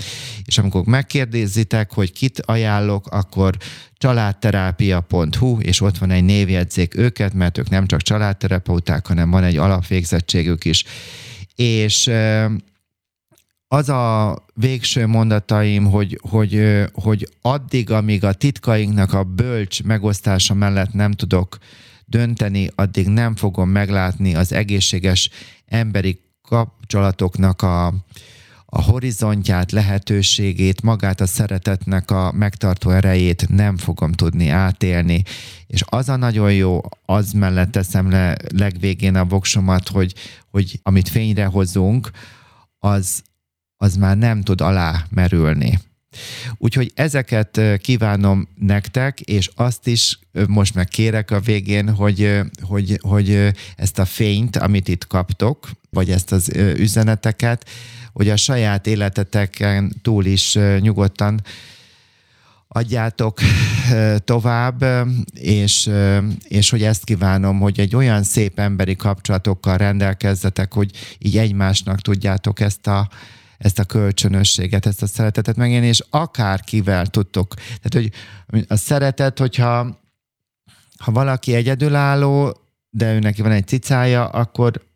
[0.46, 3.58] és amikor megkérdezitek, hogy kit ajánlok, akkor
[3.94, 9.58] családterápia.hu, és ott van egy névjegyzék őket, mert ők nem csak családterapeuták, hanem van egy
[9.58, 10.84] alapvégzettségük is.
[11.56, 12.12] És
[13.68, 20.94] az a végső mondataim, hogy, hogy, hogy addig, amíg a titkainknak a bölcs megosztása mellett
[20.94, 21.58] nem tudok
[22.10, 25.30] dönteni, addig nem fogom meglátni az egészséges
[25.66, 27.88] emberi kapcsolatoknak a,
[28.66, 35.24] a horizontját, lehetőségét, magát a szeretetnek a megtartó erejét nem fogom tudni átélni.
[35.68, 40.14] És az a nagyon jó, az mellett teszem le legvégén a voksomat, hogy,
[40.52, 42.12] hogy amit fényre hozunk,
[42.80, 43.22] az,
[43.78, 45.80] az már nem tud alá merülni.
[46.58, 53.54] Úgyhogy ezeket kívánom nektek, és azt is most meg kérek a végén, hogy, hogy, hogy
[53.76, 57.70] ezt a fényt, amit itt kaptok, vagy ezt az üzeneteket,
[58.14, 61.42] hogy a saját életeteken túl is nyugodtan
[62.68, 63.40] adjátok
[64.24, 64.86] tovább,
[65.34, 65.90] és,
[66.48, 72.60] és hogy ezt kívánom, hogy egy olyan szép emberi kapcsolatokkal rendelkezzetek, hogy így egymásnak tudjátok
[72.60, 73.10] ezt a,
[73.60, 77.54] ezt a kölcsönösséget, ezt a szeretetet megélni, és akárkivel tudtok.
[77.54, 78.12] Tehát, hogy
[78.68, 80.00] a szeretet, hogyha
[80.98, 82.58] ha valaki egyedülálló,
[82.90, 84.88] de ő neki van egy cicája, akkor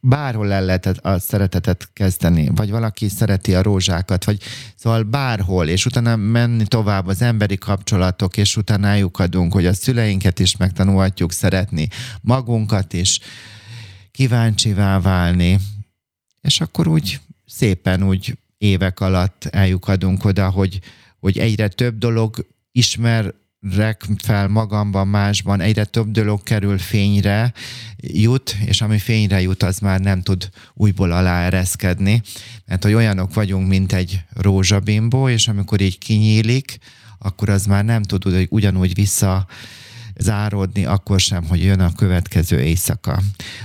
[0.00, 4.42] bárhol el lehet a szeretetet kezdeni, vagy valaki szereti a rózsákat, vagy
[4.76, 10.38] szóval bárhol, és utána menni tovább az emberi kapcsolatok, és utána adunk, hogy a szüleinket
[10.38, 11.88] is megtanulhatjuk szeretni,
[12.20, 13.20] magunkat is,
[14.10, 15.58] kíváncsivá válni,
[16.40, 20.80] és akkor úgy szépen úgy évek alatt eljukadunk oda, hogy,
[21.18, 23.34] hogy egyre több dolog ismer
[23.74, 27.52] rek fel magamban, másban, egyre több dolog kerül fényre,
[27.96, 32.22] jut, és ami fényre jut, az már nem tud újból aláereszkedni,
[32.66, 36.78] mert hogy olyanok vagyunk, mint egy rózsabimbó, és amikor így kinyílik,
[37.18, 39.46] akkor az már nem tud ugyanúgy vissza
[40.18, 43.20] záródni, akkor sem, hogy jön a következő éjszaka.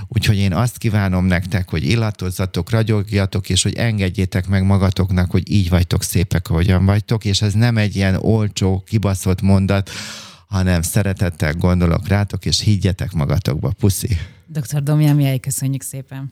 [0.08, 5.68] Úgyhogy én azt kívánom nektek, hogy illatozzatok, ragyogjatok, és hogy engedjétek meg magatoknak, hogy így
[5.68, 9.90] vagytok szépek, ahogyan vagytok, és ez nem egy ilyen olcsó, kibaszott mondat,
[10.46, 13.72] hanem szeretettel gondolok rátok, és higgyetek magatokba.
[13.78, 14.16] Puszi!
[14.46, 14.82] Dr.
[14.82, 16.30] Domján, köszönjük szépen!